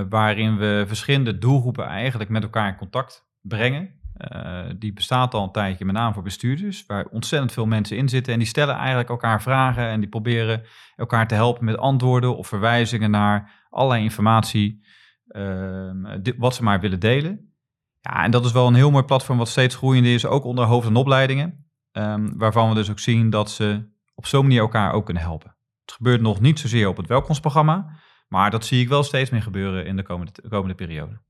[0.09, 4.01] waarin we verschillende doelgroepen eigenlijk met elkaar in contact brengen.
[4.15, 8.09] Eh, die bestaat al een tijdje, met name voor bestuurders, waar ontzettend veel mensen in
[8.09, 8.33] zitten.
[8.33, 10.63] En die stellen eigenlijk elkaar vragen en die proberen
[10.97, 14.85] elkaar te helpen met antwoorden of verwijzingen naar allerlei informatie,
[15.29, 17.55] ehm, wat ze maar willen delen.
[18.01, 20.65] Ja, en dat is wel een heel mooi platform wat steeds groeiende is, ook onder
[20.65, 21.61] hoofd- en opleidingen.
[21.93, 25.57] ehm, waarvan we dus ook zien dat ze op zo'n manier elkaar ook kunnen helpen.
[25.81, 29.43] Het gebeurt nog niet zozeer op het welkomstprogramma, maar dat zie ik wel steeds meer
[29.43, 31.21] gebeuren in de komende, komende periode.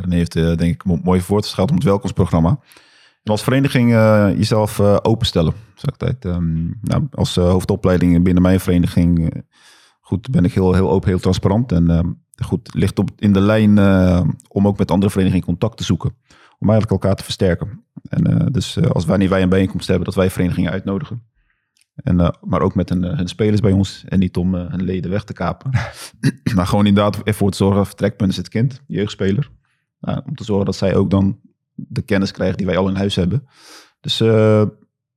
[0.00, 2.58] René heeft eh, denk ik mo- mooi voor het om het welkomstprogramma.
[3.22, 5.52] En als vereniging eh, jezelf eh, openstellen.
[5.74, 6.14] Zeg.
[6.20, 9.42] Ehm, nou, als hoofdopleiding binnen mijn vereniging
[10.00, 11.72] goed, ben ik heel, heel open, heel transparant.
[11.72, 12.08] En ehm,
[12.44, 13.78] goed, ligt op, in de lijn
[14.48, 16.16] om ook met andere verenigingen contact te zoeken.
[16.58, 17.84] Om eigenlijk elkaar te versterken.
[18.08, 21.22] En dus als wanneer wij een bijeenkomst hebben, dat wij verenigingen uitnodigen.
[21.94, 24.04] En, maar ook met hun, spelers bij ons.
[24.08, 25.70] En niet om hun leden weg te kapen.
[26.54, 29.50] maar gewoon inderdaad ervoor te zorgen, vertrekpunt is het kind, jeugdspeler.
[30.00, 31.40] Om te zorgen dat zij ook dan
[31.74, 33.48] de kennis krijgen die wij al in huis hebben.
[34.00, 34.66] Dus eh,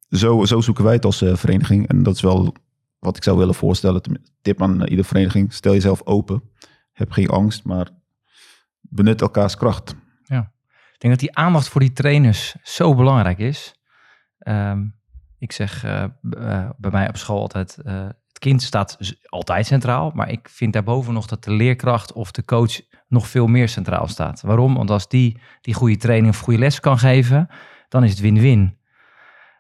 [0.10, 1.88] zo, zo zoeken wij het als eh, vereniging.
[1.88, 2.56] En dat is wel
[3.00, 4.02] wat ik zou willen voorstellen.
[4.42, 5.54] Tip aan iedere vereniging.
[5.54, 6.44] Stel jezelf open.
[6.92, 7.90] Heb geen angst, maar
[8.82, 9.96] benut elkaars kracht.
[10.94, 13.76] Ik denk dat die aandacht voor die trainers zo belangrijk is.
[14.38, 14.86] Ehm,
[15.38, 16.06] ik zeg eh,
[16.78, 17.76] bij mij op school altijd,
[18.28, 22.46] het kind staat altijd centraal, maar ik vind daarboven nog dat de leerkracht of de
[22.46, 24.42] coach nog veel meer centraal staat.
[24.42, 24.74] Waarom?
[24.74, 27.48] Want als die die goede training of goede les kan geven,
[27.90, 28.78] dan is het win-win.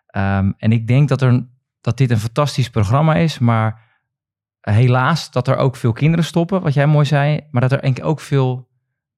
[0.08, 1.48] Ehm, en ik denk dat, er,
[1.82, 3.82] dat dit een fantastisch programma is, maar
[4.62, 8.20] helaas dat er ook veel kinderen stoppen, wat jij mooi zei, maar dat er ook
[8.20, 8.70] veel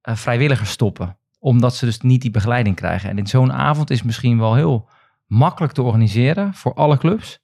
[0.01, 3.09] eh, vrijwilligers stoppen omdat ze dus niet die begeleiding krijgen.
[3.09, 4.89] En in zo'n avond is misschien wel heel
[5.25, 7.42] makkelijk te organiseren voor alle clubs.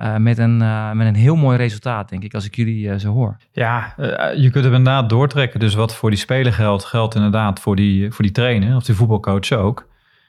[0.00, 2.98] Eh, met, een, eh, met een heel mooi resultaat, denk ik, als ik jullie eh,
[2.98, 3.36] zo hoor.
[3.52, 3.94] Ja,
[4.36, 5.60] je kunt hem inderdaad doortrekken.
[5.60, 8.94] Dus wat voor die speler geldt, geldt inderdaad voor die, voor die trainer of die
[8.94, 9.88] voetbalcoach ook.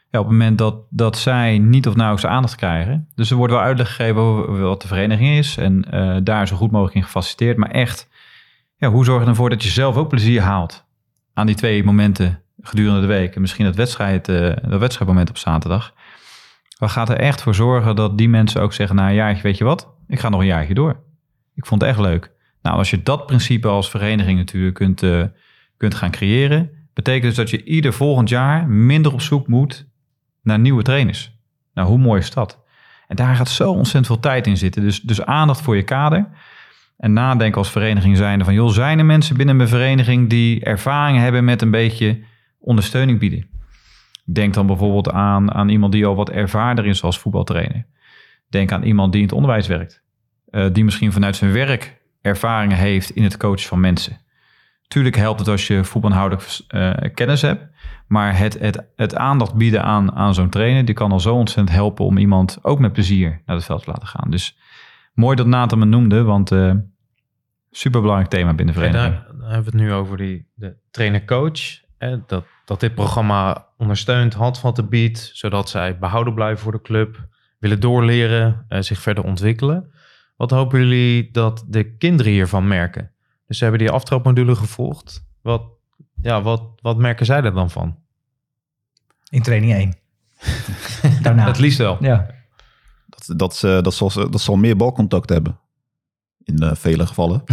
[0.10, 3.08] Ja, op het moment dat, dat zij niet of nauwelijks aandacht krijgen.
[3.16, 5.58] Dus er wordt wel uitleg gegeven over wat de vereniging is.
[5.58, 5.86] En
[6.24, 7.58] daar zo goed mogelijk in gefaciliteerd.
[7.58, 8.10] Maar echt,
[8.78, 10.86] ja, hoe zorg je ervoor dat je zelf ook plezier haalt
[11.34, 13.36] aan die twee momenten gedurende de week.
[13.36, 15.94] En misschien het wedstrijd, dat wedstrijdmoment op zaterdag.
[16.82, 18.96] Wat gaat er echt voor zorgen dat die mensen ook zeggen...
[18.96, 19.90] na een jaartje, weet je wat?
[20.08, 21.04] Ik ga nog een jaartje door.
[21.56, 22.32] Ik vond het echt leuk.
[22.62, 25.24] Nou, als je dat principe als vereniging natuurlijk kunt, eh,
[25.78, 26.70] kunt gaan creëren...
[26.94, 29.88] betekent dus dat je ieder volgend jaar minder op zoek moet
[30.44, 31.38] naar nieuwe trainers.
[31.74, 32.64] Nou, hoe mooi is dat?
[33.08, 34.82] En daar gaat zo ontzettend veel tijd in zitten.
[34.82, 36.28] Dus, dus aandacht voor je kader.
[36.98, 38.54] En nadenken als vereniging zijnde van...
[38.54, 42.20] joh, zijn er mensen binnen mijn vereniging die ervaring hebben met een beetje
[42.60, 43.50] ondersteuning bieden?
[44.34, 47.86] Denk dan bijvoorbeeld aan, aan iemand die al wat ervaarder is als voetbaltrainer.
[48.50, 50.04] Denk aan iemand die in het onderwijs werkt.
[50.50, 54.20] Eh, die misschien vanuit zijn werk ervaringen heeft in het coachen van mensen.
[54.88, 57.66] Tuurlijk helpt het als je voetbalhoudelijk uh, kennis hebt.
[58.08, 60.86] Maar het, het, het aandacht bieden aan, aan zo'n trainer...
[60.86, 63.90] die kan al zo ontzettend helpen om iemand ook met plezier naar het veld te
[63.90, 64.30] laten gaan.
[64.30, 64.58] Dus
[65.14, 66.52] mooi dat Nathan me noemde, want...
[66.52, 66.74] Uh,
[67.72, 69.14] superbelangrijk thema binnen de vereniging.
[69.14, 71.82] daar, daar, hebben we het nu over die, de trainer-coach.
[72.28, 77.28] Dat, dat dit programma ondersteunt, handvatten biedt, zodat zij behouden blijven voor de club,
[77.60, 79.92] willen doorleren, eh, zich verder ontwikkelen.
[80.36, 83.12] Wat hopen jullie dat de kinderen hiervan merken?
[83.48, 85.26] Dus ze hebben die aftrapmodule gevolgd.
[85.42, 85.64] Wat,
[86.22, 87.98] ja, wat, wat merken zij er dan van?
[89.30, 89.96] In training 1.
[91.24, 91.46] Daarna.
[91.46, 91.98] Het liefst wel.
[92.00, 92.28] Ja.
[93.08, 95.60] Dat, dat, ze, dat, zal, ze- dat zal meer balcontact hebben.
[96.52, 97.44] In eh, vele gevallen.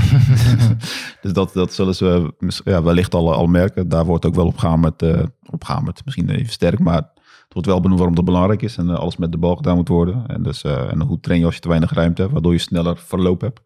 [1.23, 2.33] dus dat, dat zullen ze
[2.65, 3.89] ja, wellicht al, al merken.
[3.89, 5.03] Daar wordt ook wel op gehamerd.
[5.03, 6.79] eh op gehamerd, misschien even sterk.
[6.79, 8.77] Maar het wordt wel benoemd waarom dat belangrijk is.
[8.77, 10.27] En eh, alles met de bal gedaan moet worden.
[10.27, 12.33] En, dus, en hoe train je als je te weinig ruimte hebt.
[12.33, 13.61] Waardoor je sneller verloop hebt.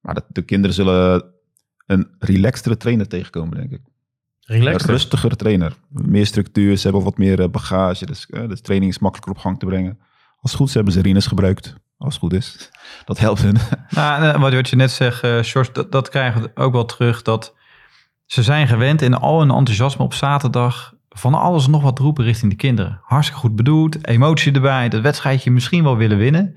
[0.00, 1.24] Maar dat, de kinderen zullen
[1.86, 3.80] een relaxtere trainer tegenkomen, denk ik.
[4.40, 4.82] Relaxed.
[4.88, 5.76] Een rustiger trainer.
[5.88, 8.06] Meer structuur, ze hebben wat meer bagage.
[8.06, 9.98] Dus de training is makkelijker op gang te brengen.
[10.40, 11.74] Als het goed is hebben ze Rinus gebruikt.
[12.02, 12.70] Als het goed is.
[13.04, 13.56] Dat helpt hun.
[13.88, 17.22] Nou, eh, wat, je net zegt, eh Sjors, dat, dat krijgen we ook wel terug.
[17.22, 17.54] Dat
[18.26, 22.50] ze zijn gewend in al hun enthousiasme op zaterdag van alles nog wat roepen richting
[22.50, 23.00] de kinderen.
[23.02, 26.56] Hartstikke goed bedoeld, emotie erbij, dat wedstrijdje misschien wel willen winnen.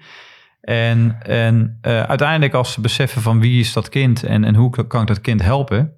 [0.62, 4.88] En, en eh, uiteindelijk als ze beseffen van wie is dat kind en, en hoe
[4.88, 5.94] kan ik dat kind helpen,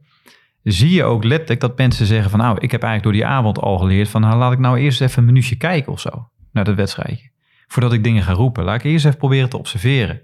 [0.64, 3.60] zie je ook letterlijk dat mensen zeggen van nou, ik heb eigenlijk door die avond
[3.60, 6.64] al geleerd van nou, laat ik nou eerst even een minuutje kijken of zo naar
[6.64, 7.30] dat wedstrijdje.
[7.68, 8.63] Voordat ik dingen ga roepen.
[8.63, 10.22] Laat ik eerst even proberen te observeren.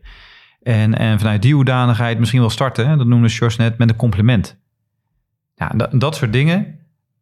[0.61, 2.89] En, en vanuit die hoedanigheid misschien wel starten.
[2.89, 2.97] Hè?
[2.97, 4.61] Dat noemde Sjors net met een compliment.
[5.55, 6.79] Ja, dat, dat soort dingen.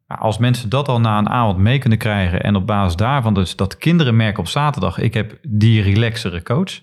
[0.08, 2.42] Ja, Als mensen dat al na een avond mee kunnen krijgen.
[2.42, 4.98] En op basis daarvan dus dat kinderen merken op zaterdag.
[4.98, 6.80] Ik heb die relaxere coach.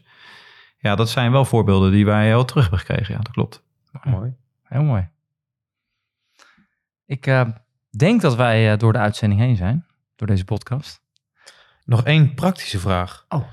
[0.78, 3.14] Ja, dat zijn wel voorbeelden die wij al terug hebben gekregen.
[3.14, 3.64] Ja, dat klopt.
[4.04, 4.34] Mooi.
[4.64, 5.08] Heel mooi.
[7.06, 7.46] Ik eh,
[7.90, 9.86] denk dat wij eh, door de uitzending heen zijn.
[10.16, 11.02] Door deze podcast.
[11.90, 13.26] Nog één praktische vraag.
[13.30, 13.44] Oh.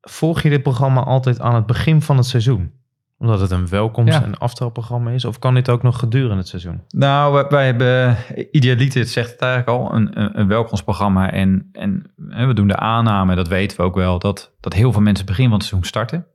[0.00, 2.72] Volg je dit programma altijd aan het begin van het seizoen?
[3.18, 4.22] Omdat het een welkomst- Ja.
[4.22, 5.24] en aftrapprogramma is?
[5.24, 6.82] Of kan dit ook nog gedurende het seizoen?
[6.88, 8.16] Nou, wij, hebben,
[8.50, 11.30] Idealite het zegt het eigenlijk al, een, een, een welkomstprogramma.
[11.30, 15.02] En, en we doen de aanname, dat weten we ook wel, dat, dat heel veel
[15.02, 16.26] mensen begin van het seizoen starten.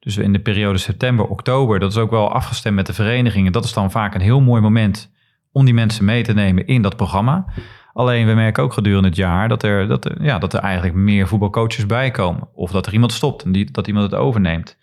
[0.00, 3.52] Dus in de periode september, oktober, dat is ook wel afgestemd met de verenigingen.
[3.52, 5.12] Dat is dan vaak een heel mooi moment
[5.52, 7.46] om die mensen mee te nemen in dat programma.
[7.98, 10.94] Alleen we merken ook gedurende het jaar dat er, dat er, ja, dat er eigenlijk
[10.94, 12.48] meer voetbalcoaches bij komen.
[12.54, 14.76] Of dat er iemand stopt en die, dat iemand het overneemt.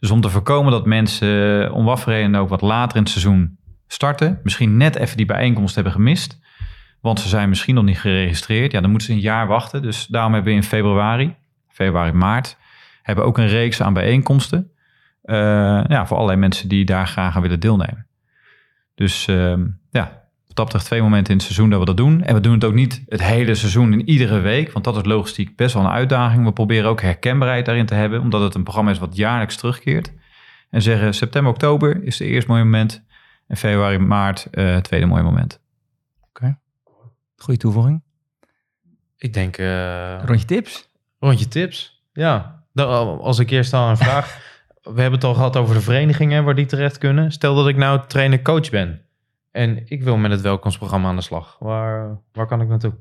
[0.00, 3.58] Dus om te voorkomen dat mensen om wat reden ook wat later in het seizoen
[3.86, 4.40] starten.
[4.42, 6.40] Misschien net even die bijeenkomst hebben gemist.
[7.00, 8.72] Want ze zijn misschien nog niet geregistreerd.
[8.72, 9.82] Ja, dan moeten ze een jaar wachten.
[9.82, 11.34] Dus daarom hebben we in februari,
[11.68, 12.56] februari, maart,
[13.02, 14.70] hebben ook een reeks aan bijeenkomsten.
[15.22, 18.06] eh, ja, voor allerlei mensen die daar graag aan willen deelnemen.
[18.94, 20.23] Dus ehm, ja,
[20.54, 22.22] dat betreft twee momenten in het seizoen dat we dat doen.
[22.22, 24.72] En we doen het ook niet het hele seizoen in iedere week.
[24.72, 26.44] Want dat is logistiek best wel een uitdaging.
[26.44, 28.20] We proberen ook herkenbaarheid daarin te hebben.
[28.20, 30.12] Omdat het een programma is wat jaarlijks terugkeert.
[30.70, 33.04] En zeggen september, oktober is de eerste mooie moment.
[33.46, 35.62] En februari, maart eh, het tweede mooie moment.
[37.36, 38.02] Goeie toevoeging.
[39.16, 39.56] Ik denk...
[39.56, 40.88] eh, Rondje tips.
[41.18, 42.02] Rondje tips.
[42.12, 44.38] Ja, Dan, als ik eerst al een vraag.
[44.82, 47.32] We hebben het al gehad over de verenigingen waar die terecht kunnen.
[47.32, 49.00] Stel dat ik nou trainer-coach ben.
[49.54, 51.56] En ik wil met het welkomstprogramma aan de slag.
[51.58, 52.92] Waar, waar kan ik naartoe?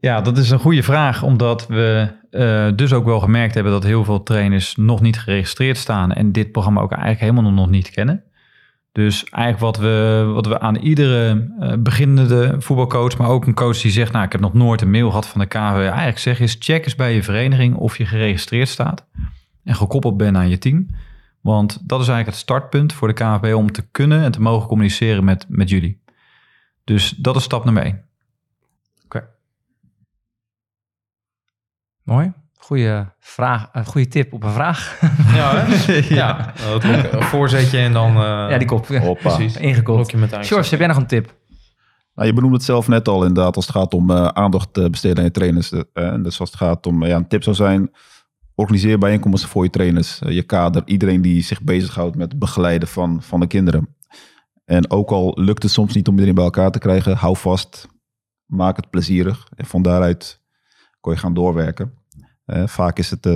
[0.00, 3.82] Ja, dat is een goede vraag, omdat we eh, dus ook wel gemerkt hebben dat
[3.82, 7.90] heel veel trainers nog niet geregistreerd staan en dit programma ook eigenlijk helemaal nog niet
[7.90, 8.22] kennen.
[8.92, 13.80] Dus eigenlijk wat we, wat we aan iedere eh, beginnende voetbalcoach, maar ook een coach
[13.80, 16.44] die zegt, nou ik heb nog nooit een mail gehad van de KV, eigenlijk zeggen
[16.44, 19.06] is check eens bij je vereniging of je geregistreerd staat
[19.64, 20.86] en gekoppeld bent aan je team.
[21.40, 24.68] Want dat is eigenlijk het startpunt voor de KVB om te kunnen en te mogen
[24.68, 26.02] communiceren met, met jullie.
[26.84, 28.06] Dus dat is stap nummer één.
[32.02, 32.32] Mooi.
[32.54, 34.98] Goeie, vraag, uh, goeie tip op een vraag.
[35.34, 35.92] Ja, hè?
[36.14, 36.52] ja.
[36.56, 38.10] dat ook een voorzetje en dan...
[38.10, 38.86] eh, ja, die kop.
[38.86, 39.34] Hoppa.
[39.34, 39.56] Precies.
[39.56, 40.14] Ingekopt.
[40.30, 41.34] George, heb jij nog een tip?
[42.14, 44.90] Nou, je benoemde het zelf net al inderdaad, als het gaat om eh, aandacht te
[44.90, 45.72] besteden aan je trainers.
[45.72, 47.90] Eh, dus als het gaat om, ja, een tip zou zijn,
[48.58, 52.88] organiseer bijeenkomsten voor je trainers, eh, je kader, iedereen die zich bezighoudt met het begeleiden
[52.88, 53.96] van, van de kinderen.
[54.64, 57.88] En ook al lukt het soms niet om iedereen bij elkaar te krijgen, hou vast,
[58.46, 59.48] maak het plezierig.
[59.54, 60.42] En van daaruit
[61.00, 61.92] kon je gaan doorwerken.
[62.44, 63.34] Eh, vaak is het eh,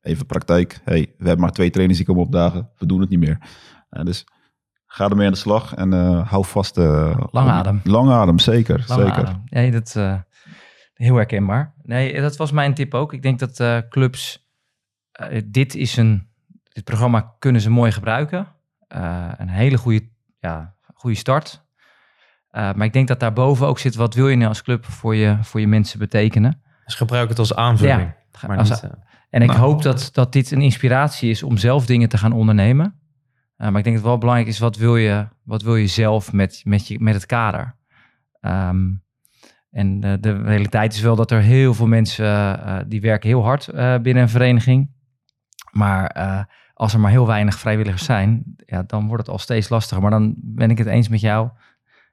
[0.00, 0.80] even praktijk.
[0.84, 3.38] hey, we hebben maar twee trainers die komen opdagen, we doen het niet meer.
[3.88, 4.24] Eh, dus
[4.86, 5.92] ga ermee aan de slag en
[6.22, 6.76] hou vast.
[6.78, 6.84] om-
[7.32, 7.80] adem.
[7.84, 8.82] Lange adem, zeker.
[8.86, 9.12] Zeker.
[9.12, 9.42] adem.
[9.44, 9.96] Nee, dat
[11.02, 11.74] heel herkenbaar.
[11.82, 13.12] Nee, dat was mijn tip ook.
[13.12, 14.48] Ik denk dat eh, clubs,
[15.12, 16.28] eh, dit is een,
[16.68, 18.46] dit programma kunnen ze mooi gebruiken.
[18.88, 21.64] Eh, een hele goede, ja, goede start.
[22.50, 25.36] Maar ik denk dat daarboven ook zit, wat wil je nou als club voor je,
[25.40, 26.62] voor je mensen betekenen?
[26.84, 28.14] Dus gebruik het als aanvulling.
[28.40, 28.90] Ja, maar als- niet,
[29.30, 29.60] En ik Nou.
[29.60, 33.00] hoop dat, dat dit een inspiratie is om zelf dingen te gaan ondernemen.
[33.56, 36.32] Maar ik denk dat het wel belangrijk is, wat wil je, wat wil je zelf
[36.32, 37.76] met, met, je, met het kader?
[38.40, 38.90] Ehm,
[39.72, 42.26] en de, de realiteit is wel dat er heel veel mensen,
[42.64, 44.90] eh, die werken heel hard eh, binnen een vereniging.
[45.72, 46.42] Maar eh,
[46.74, 50.02] als er maar heel weinig vrijwilligers zijn, ja, dan wordt het al steeds lastiger.
[50.02, 51.48] Maar dan ben ik het eens met jou,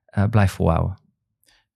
[0.06, 0.98] eh, blijf volhouden.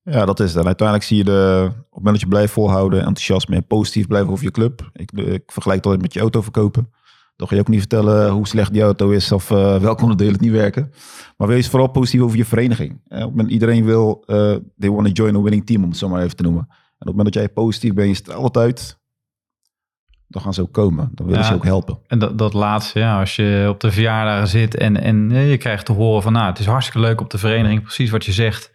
[0.02, 0.60] Ja, dat is het.
[0.60, 4.90] En uiteindelijk zie je de, op het volhouden, enthousiasme en positief blijven over je club.
[4.94, 6.94] Ik, ik vergelijk altijd met je auto verkopen.
[7.36, 10.34] Dan ga je ook niet vertellen hoe slecht die auto is of eh welke onderdelen
[10.34, 10.92] het niet werken.
[11.38, 13.02] Maar wees vooral positief over je vereniging.
[13.08, 16.10] Eh, op iedereen wil, eh they want to join a winning team, om het zo
[16.10, 16.66] maar even te noemen.
[16.70, 19.00] En op het moment dat jij positief bent, je straalt het uit,
[20.28, 21.12] dan gaan ze ook komen.
[21.14, 21.48] Dan willen Ja.
[21.48, 22.00] ze ook helpen.
[22.08, 25.86] En dat, dat laatste, ja, als je op de verjaardagen zit en, en je krijgt
[25.86, 28.72] te horen van, nou, het is hartstikke leuk op de vereniging, precies wat je zegt.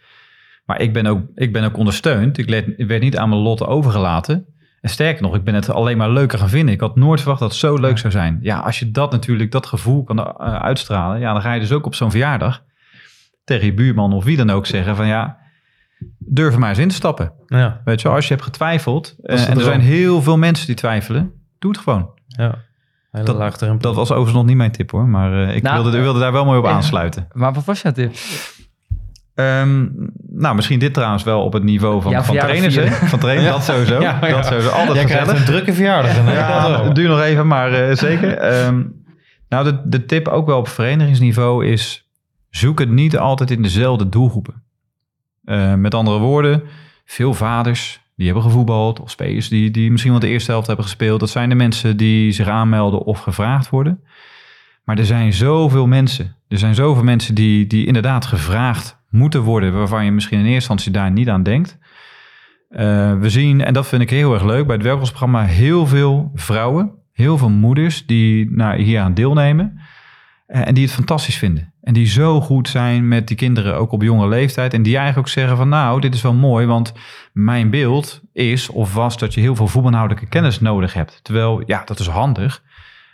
[0.64, 2.38] Maar ik ben ook, ik ben ook ondersteund.
[2.38, 2.48] Ik
[2.86, 4.46] werd niet aan mijn lot overgelaten.
[4.80, 6.74] En sterker nog, ik ben het alleen maar leuker gaan vinden.
[6.74, 8.38] Ik had nooit verwacht dat het zo leuk zou zijn.
[8.42, 11.72] Ja, als je dat natuurlijk, dat gevoel kan eh, uitstralen, ja, dan ga je dus
[11.72, 12.62] ook op zo'n verjaardag
[13.44, 15.38] tegen je buurman of wie dan ook zeggen van, ja,
[16.18, 17.32] durf maar eens in te stappen.
[17.46, 20.74] ja, Weet je, als je hebt getwijfeld, eh, en er zijn heel veel mensen die
[20.76, 22.10] twijfelen, doe het gewoon.
[22.26, 22.66] ja.
[23.24, 23.82] Dat-.
[23.82, 26.18] Dat was overigens nog niet mijn tip hoor, maar eh, ik, Nou, wilde, ik wilde
[26.20, 27.28] daar wel mooi op aansluiten.
[27.32, 28.14] Maar wat was jouw tip?
[29.38, 29.86] Ehm,
[30.28, 32.74] nou, misschien dit trouwens wel op het niveau van, Ja, van trainers.
[32.74, 32.86] Hè?
[32.90, 34.00] Van trainers, dat sowieso.
[34.00, 34.28] Ja, ja.
[34.28, 34.68] Dat sowieso.
[34.68, 35.40] Altijd Jij krijgt gezellig.
[35.40, 36.32] een drukke verjaardag.
[36.32, 38.38] Ja, Dat duurt nog even, maar eh, zeker.
[38.48, 38.82] Ehm,
[39.48, 42.08] nou, de, de tip ook wel op verenigingsniveau is...
[42.50, 44.62] zoek het niet altijd in dezelfde doelgroepen.
[45.44, 46.62] Eh, met andere woorden,
[47.04, 49.00] veel vaders die hebben gevoetbald...
[49.00, 51.20] of spelers die, die misschien wel de eerste helft hebben gespeeld...
[51.20, 54.02] dat zijn de mensen die zich aanmelden of gevraagd worden.
[54.84, 56.36] Maar er zijn zoveel mensen.
[56.48, 59.72] Er zijn zoveel mensen die, die inderdaad gevraagd moeten worden...
[59.72, 61.78] waarvan je misschien in eerste instantie daar niet aan denkt...
[62.68, 66.30] Eh, we zien, en dat vind ik heel erg leuk, bij het werkelsprogramma heel veel
[66.34, 69.80] vrouwen, heel veel moeders die nou, hier aan deelnemen
[70.46, 71.72] eh, en die het fantastisch vinden.
[71.82, 74.74] En die zo goed zijn met die kinderen, ook op jonge leeftijd.
[74.74, 76.92] En die eigenlijk ook zeggen van nou, dit is wel mooi, want
[77.32, 81.20] mijn beeld is of was dat je heel veel voetbalhoudelijke kennis nodig hebt.
[81.22, 82.62] Terwijl, ja, dat is handig.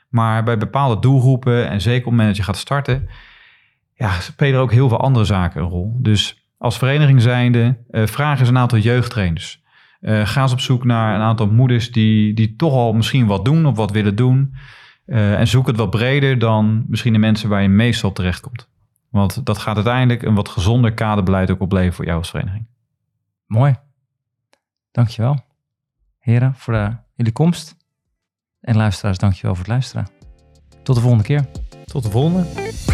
[0.09, 3.09] Maar bij bepaalde doelgroepen, en zeker op het moment dat je gaat starten,
[4.05, 5.97] ja, spelen er ook heel veel andere zaken een rol.
[5.99, 9.63] Dus als vereniging zijnde, eh vraag eens een aantal jeugdtrainers.
[10.01, 13.45] Eh, ga eens op zoek naar een aantal moeders die, die toch al misschien wat
[13.45, 14.55] doen of wat willen doen.
[15.07, 18.69] Eh, en zoek het wat breder dan misschien de mensen waar je meestal terechtkomt.
[19.11, 22.67] Want dat gaat uiteindelijk een wat gezonder kaderbeleid ook opleveren voor jou als vereniging.
[23.47, 23.75] Mooi.
[24.91, 25.45] Dankjewel.
[26.19, 27.77] Heren, voor de, jullie komst.
[28.61, 30.07] En luisteraars, dankjewel voor het luisteren.
[30.83, 31.47] Tot de volgende keer.
[31.85, 32.94] Tot de volgende.